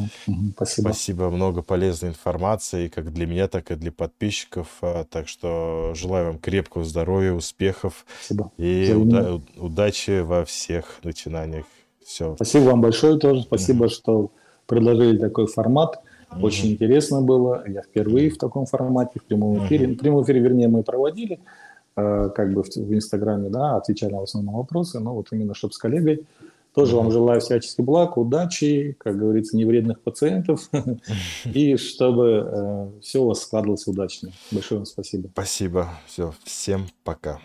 [0.56, 0.88] Спасибо.
[0.88, 4.68] Спасибо, много полезной информации, как для меня, так и для подписчиков.
[4.82, 8.50] А, так что желаю вам крепкого здоровья, успехов Спасибо.
[8.56, 11.66] и уда- удачи во всех начинаниях.
[12.04, 12.34] Все.
[12.36, 13.42] Спасибо вам большое тоже.
[13.42, 13.90] Спасибо, mm-hmm.
[13.90, 14.30] что
[14.66, 16.00] предложили такой формат.
[16.30, 16.42] Mm-hmm.
[16.42, 17.62] Очень интересно было.
[17.68, 18.34] Я впервые mm-hmm.
[18.34, 19.86] в таком формате, в прямом эфире.
[19.86, 19.94] Mm-hmm.
[19.94, 21.38] В прямом эфире, вернее, мы проводили э,
[22.34, 25.78] как бы в, в Инстаграме, да, отвечали на основные вопросы, но вот именно чтобы с
[25.78, 26.26] коллегой.
[26.74, 30.70] Тоже вам желаю всяческих благ, удачи, как говорится, невредных пациентов,
[31.44, 34.30] и чтобы э, все у вас складывалось удачно.
[34.52, 35.28] Большое вам спасибо.
[35.32, 35.88] Спасибо.
[36.06, 36.32] Все.
[36.44, 37.40] Всем пока.